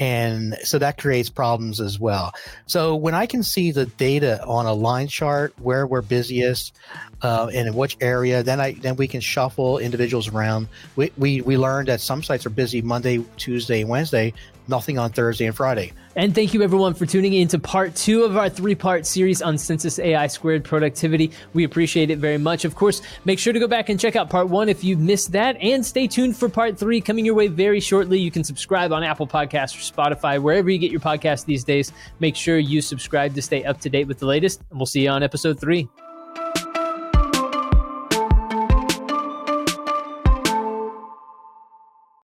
and 0.00 0.56
so 0.64 0.78
that 0.78 0.96
creates 0.96 1.28
problems 1.28 1.78
as 1.78 2.00
well. 2.00 2.32
So 2.66 2.96
when 2.96 3.14
I 3.14 3.26
can 3.26 3.42
see 3.42 3.70
the 3.70 3.84
data 3.84 4.42
on 4.46 4.64
a 4.64 4.72
line 4.72 5.08
chart 5.08 5.54
where 5.60 5.86
we're 5.86 6.00
busiest 6.00 6.74
uh, 7.20 7.50
and 7.52 7.68
in 7.68 7.74
which 7.74 7.98
area, 8.00 8.42
then 8.42 8.60
I 8.60 8.72
then 8.72 8.96
we 8.96 9.06
can 9.06 9.20
shuffle 9.20 9.78
individuals 9.78 10.26
around. 10.28 10.68
We, 10.96 11.12
we 11.18 11.42
we 11.42 11.58
learned 11.58 11.88
that 11.88 12.00
some 12.00 12.22
sites 12.22 12.46
are 12.46 12.50
busy 12.50 12.80
Monday, 12.80 13.22
Tuesday, 13.36 13.84
Wednesday, 13.84 14.32
nothing 14.70 14.98
on 14.98 15.10
Thursday 15.10 15.44
and 15.44 15.54
Friday. 15.54 15.92
And 16.16 16.34
thank 16.34 16.54
you 16.54 16.62
everyone 16.62 16.94
for 16.94 17.06
tuning 17.06 17.34
in 17.34 17.48
to 17.48 17.58
part 17.58 17.94
two 17.94 18.24
of 18.24 18.36
our 18.36 18.48
three 18.48 18.74
part 18.74 19.06
series 19.06 19.42
on 19.42 19.56
Censis 19.56 20.02
AI 20.02 20.26
squared 20.26 20.64
productivity. 20.64 21.30
We 21.52 21.64
appreciate 21.64 22.10
it 22.10 22.18
very 22.18 22.38
much. 22.38 22.64
Of 22.64 22.74
course, 22.74 23.02
make 23.24 23.38
sure 23.38 23.52
to 23.52 23.58
go 23.60 23.68
back 23.68 23.88
and 23.88 24.00
check 24.00 24.16
out 24.16 24.30
part 24.30 24.48
one 24.48 24.68
if 24.68 24.82
you 24.82 24.96
missed 24.96 25.32
that 25.32 25.56
and 25.60 25.84
stay 25.84 26.06
tuned 26.06 26.36
for 26.36 26.48
part 26.48 26.78
three 26.78 27.00
coming 27.00 27.24
your 27.24 27.34
way 27.34 27.48
very 27.48 27.80
shortly. 27.80 28.18
You 28.18 28.30
can 28.30 28.42
subscribe 28.42 28.92
on 28.92 29.02
Apple 29.02 29.26
Podcasts 29.26 29.76
or 29.76 29.92
Spotify, 29.92 30.40
wherever 30.40 30.70
you 30.70 30.78
get 30.78 30.90
your 30.90 31.00
podcast 31.00 31.44
these 31.44 31.64
days. 31.64 31.92
Make 32.18 32.36
sure 32.36 32.58
you 32.58 32.80
subscribe 32.80 33.34
to 33.34 33.42
stay 33.42 33.64
up 33.64 33.80
to 33.82 33.90
date 33.90 34.06
with 34.06 34.18
the 34.18 34.26
latest 34.26 34.62
and 34.70 34.78
we'll 34.78 34.86
see 34.86 35.02
you 35.02 35.10
on 35.10 35.22
episode 35.22 35.60
three. 35.60 35.88